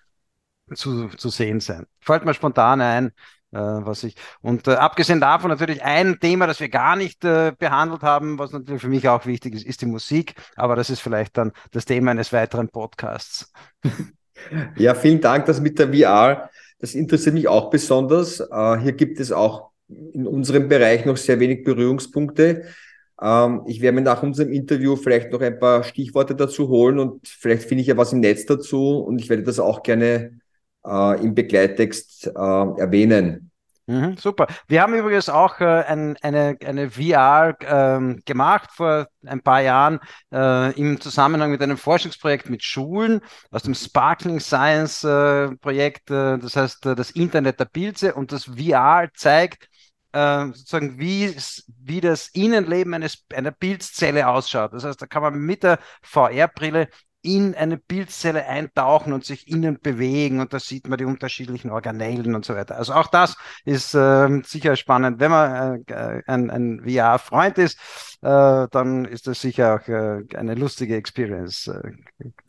zu, 0.75 1.09
zu 1.09 1.29
sehen 1.29 1.59
sein. 1.59 1.85
Fällt 2.01 2.25
mir 2.25 2.33
spontan 2.33 2.81
ein, 2.81 3.11
was 3.55 4.03
ich, 4.03 4.15
und 4.41 4.67
äh, 4.67 4.71
abgesehen 4.71 5.21
davon 5.21 5.49
natürlich 5.49 5.83
ein 5.83 6.19
Thema, 6.19 6.47
das 6.47 6.59
wir 6.59 6.69
gar 6.69 6.95
nicht 6.95 7.23
äh, 7.23 7.53
behandelt 7.57 8.01
haben, 8.01 8.37
was 8.39 8.51
natürlich 8.51 8.81
für 8.81 8.89
mich 8.89 9.07
auch 9.07 9.25
wichtig 9.25 9.55
ist, 9.55 9.65
ist 9.65 9.81
die 9.81 9.85
Musik. 9.85 10.35
Aber 10.55 10.75
das 10.75 10.89
ist 10.89 10.99
vielleicht 10.99 11.37
dann 11.37 11.51
das 11.71 11.85
Thema 11.85 12.11
eines 12.11 12.33
weiteren 12.33 12.69
Podcasts. 12.69 13.51
Ja, 14.77 14.93
vielen 14.93 15.19
Dank. 15.19 15.45
Das 15.45 15.59
mit 15.59 15.79
der 15.79 15.91
VR, 15.91 16.49
das 16.79 16.93
interessiert 16.93 17.33
mich 17.33 17.47
auch 17.47 17.71
besonders. 17.71 18.39
Äh, 18.39 18.77
hier 18.79 18.93
gibt 18.93 19.19
es 19.19 19.31
auch 19.31 19.71
in 19.87 20.27
unserem 20.27 20.67
Bereich 20.67 21.05
noch 21.05 21.17
sehr 21.17 21.39
wenig 21.39 21.63
Berührungspunkte. 21.63 22.65
Ähm, 23.21 23.63
ich 23.65 23.81
werde 23.81 23.95
mir 23.95 24.01
nach 24.01 24.21
unserem 24.21 24.51
Interview 24.51 24.95
vielleicht 24.95 25.31
noch 25.31 25.41
ein 25.41 25.59
paar 25.59 25.83
Stichworte 25.83 26.35
dazu 26.35 26.67
holen 26.67 26.99
und 26.99 27.27
vielleicht 27.27 27.63
finde 27.63 27.81
ich 27.81 27.87
ja 27.87 27.97
was 27.97 28.13
im 28.13 28.19
Netz 28.19 28.45
dazu 28.45 28.99
und 28.99 29.19
ich 29.19 29.29
werde 29.29 29.43
das 29.43 29.59
auch 29.59 29.81
gerne 29.81 30.39
äh, 30.87 31.21
im 31.21 31.35
Begleittext 31.35 32.27
äh, 32.27 32.31
erwähnen. 32.39 33.47
Mhm, 33.89 34.17
super. 34.17 34.47
Wir 34.67 34.81
haben 34.81 34.95
übrigens 34.95 35.29
auch 35.29 35.61
äh, 35.61 35.63
ein, 35.63 36.17
eine, 36.17 36.57
eine 36.65 36.91
VR 36.91 37.55
ähm, 37.61 38.21
gemacht 38.25 38.69
vor 38.73 39.07
ein 39.25 39.41
paar 39.41 39.61
Jahren 39.61 40.01
äh, 40.33 40.77
im 40.77 40.99
Zusammenhang 40.99 41.51
mit 41.51 41.61
einem 41.61 41.77
Forschungsprojekt 41.77 42.49
mit 42.49 42.65
Schulen 42.65 43.21
aus 43.49 43.63
dem 43.63 43.73
Sparkling 43.75 44.41
Science 44.41 45.05
äh, 45.05 45.55
Projekt, 45.55 46.11
äh, 46.11 46.37
das 46.37 46.57
heißt 46.57 46.85
äh, 46.85 46.95
das 46.95 47.11
Internet 47.11 47.61
der 47.61 47.65
Pilze 47.65 48.13
und 48.13 48.33
das 48.33 48.45
VR 48.45 49.09
zeigt, 49.15 49.69
sozusagen, 50.13 50.97
wie, 50.97 51.35
wie 51.83 52.01
das 52.01 52.29
Innenleben 52.29 52.95
eines, 52.95 53.23
einer 53.35 53.51
Pilzzelle 53.51 54.27
ausschaut. 54.27 54.73
Das 54.73 54.83
heißt, 54.83 54.99
da 54.99 55.05
kann 55.05 55.21
man 55.21 55.37
mit 55.37 55.61
der 55.61 55.77
VR-Brille 56.01 56.87
in 57.27 57.55
eine 57.55 57.77
Bildzelle 57.77 58.45
eintauchen 58.47 59.11
und 59.11 59.25
sich 59.25 59.49
innen 59.49 59.79
bewegen 59.81 60.39
und 60.39 60.53
da 60.53 60.59
sieht 60.59 60.87
man 60.87 60.97
die 60.97 61.03
unterschiedlichen 61.03 61.71
Organellen 61.71 62.33
und 62.35 62.45
so 62.45 62.55
weiter. 62.55 62.77
Also 62.77 62.93
auch 62.93 63.07
das 63.07 63.35
ist 63.65 63.93
äh, 63.93 64.41
sicher 64.45 64.77
spannend. 64.77 65.19
Wenn 65.19 65.31
man 65.31 65.83
äh, 65.87 66.21
ein, 66.25 66.49
ein 66.49 66.81
VR-Freund 66.87 67.57
ist, 67.57 67.77
äh, 68.21 68.67
dann 68.71 69.03
ist 69.03 69.27
das 69.27 69.41
sicher 69.41 69.75
auch 69.75 69.87
äh, 69.89 70.23
eine 70.37 70.55
lustige 70.55 70.95
Experience, 70.95 71.67
äh, 71.67 71.91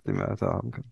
die 0.07 0.13
man 0.13 0.37
da 0.37 0.47
haben 0.47 0.71
kann. 0.71 0.85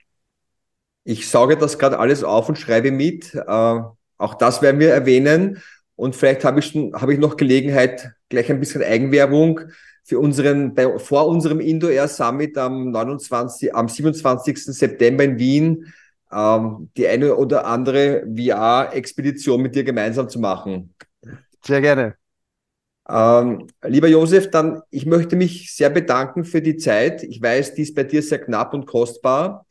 Ich 1.05 1.31
sauge 1.31 1.57
das 1.57 1.79
gerade 1.79 2.01
alles 2.01 2.25
auf 2.25 2.49
und 2.49 2.59
schreibe 2.59 2.91
mit. 2.91 3.35
Äh, 3.35 3.81
auch 4.19 4.35
das 4.35 4.63
werden 4.63 4.81
wir 4.81 4.93
erwähnen. 4.93 5.63
Und 5.95 6.17
vielleicht 6.17 6.45
habe 6.45 6.59
ich, 6.59 6.75
hab 6.75 7.09
ich 7.09 7.21
noch 7.21 7.37
Gelegenheit, 7.37 8.11
gleich 8.29 8.51
ein 8.51 8.59
bisschen 8.59 8.83
Eigenwerbung 8.83 9.61
für 10.07 10.21
unseren, 10.21 10.75
bei, 10.75 10.99
vor 10.99 11.27
unserem 11.27 11.59
Indo-Air 11.59 12.07
Summit 12.07 12.57
am 12.57 12.93
29, 12.93 13.75
am 13.75 13.89
27. 13.89 14.65
September 14.65 15.25
in 15.25 15.39
Wien 15.39 15.93
ähm, 16.33 16.91
die 16.97 17.09
eine 17.09 17.35
oder 17.35 17.67
andere 17.67 18.25
VR-Expedition 18.27 19.61
mit 19.61 19.75
dir 19.75 19.83
gemeinsam 19.85 20.29
zu 20.29 20.39
machen. 20.39 20.95
Sehr 21.65 21.81
gerne. 21.81 22.15
Ähm, 23.09 23.67
lieber 23.85 24.09
Josef, 24.09 24.51
dann, 24.51 24.81
ich 24.91 25.07
möchte 25.07 25.35
mich 25.35 25.75
sehr 25.75 25.91
bedanken 25.91 26.45
für 26.45 26.63
die 26.63 26.77
Zeit. 26.77 27.25
Ich 27.25 27.43
weiß, 27.43 27.75
die 27.75 27.83
ist 27.83 27.95
bei 27.95 28.05
dir 28.05 28.23
sehr 28.23 28.39
knapp 28.39 28.75
und 28.75 28.87
kostbar. 28.87 29.67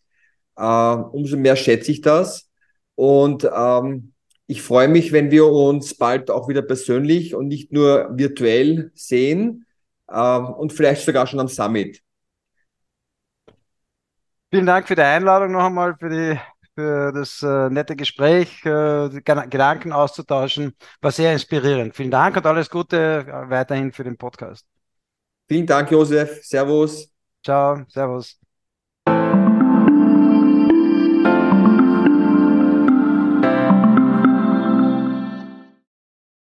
Äh, 0.58 0.63
umso 0.63 1.38
mehr 1.38 1.56
schätze 1.56 1.91
ich 1.91 2.02
das. 2.02 2.50
Und 2.95 3.50
ähm, 3.54 4.13
ich 4.48 4.62
freue 4.62 4.89
mich, 4.89 5.12
wenn 5.12 5.32
wir 5.32 5.48
uns 5.48 5.95
bald 5.95 6.30
auch 6.30 6.48
wieder 6.48 6.62
persönlich 6.62 7.36
und 7.36 7.48
nicht 7.48 7.71
nur 7.71 8.10
virtuell 8.12 8.91
sehen 8.95 9.64
und 10.07 10.73
vielleicht 10.73 11.05
sogar 11.05 11.27
schon 11.27 11.39
am 11.39 11.47
Summit. 11.47 12.01
Vielen 14.51 14.65
Dank 14.65 14.87
für 14.87 14.95
die 14.95 15.01
Einladung 15.01 15.51
noch 15.51 15.65
einmal, 15.65 15.95
für, 15.99 16.09
die, 16.09 16.39
für 16.75 17.11
das 17.11 17.41
äh, 17.41 17.69
nette 17.69 17.95
Gespräch, 17.95 18.63
äh, 18.65 19.09
Gedanken 19.09 19.91
auszutauschen. 19.91 20.75
War 21.01 21.11
sehr 21.11 21.33
inspirierend. 21.33 21.95
Vielen 21.95 22.11
Dank 22.11 22.37
und 22.37 22.45
alles 22.45 22.69
Gute 22.69 23.25
weiterhin 23.49 23.91
für 23.91 24.03
den 24.03 24.17
Podcast. 24.17 24.65
Vielen 25.47 25.65
Dank, 25.65 25.91
Josef. 25.91 26.43
Servus. 26.43 27.11
Ciao, 27.43 27.83
Servus. 27.87 28.44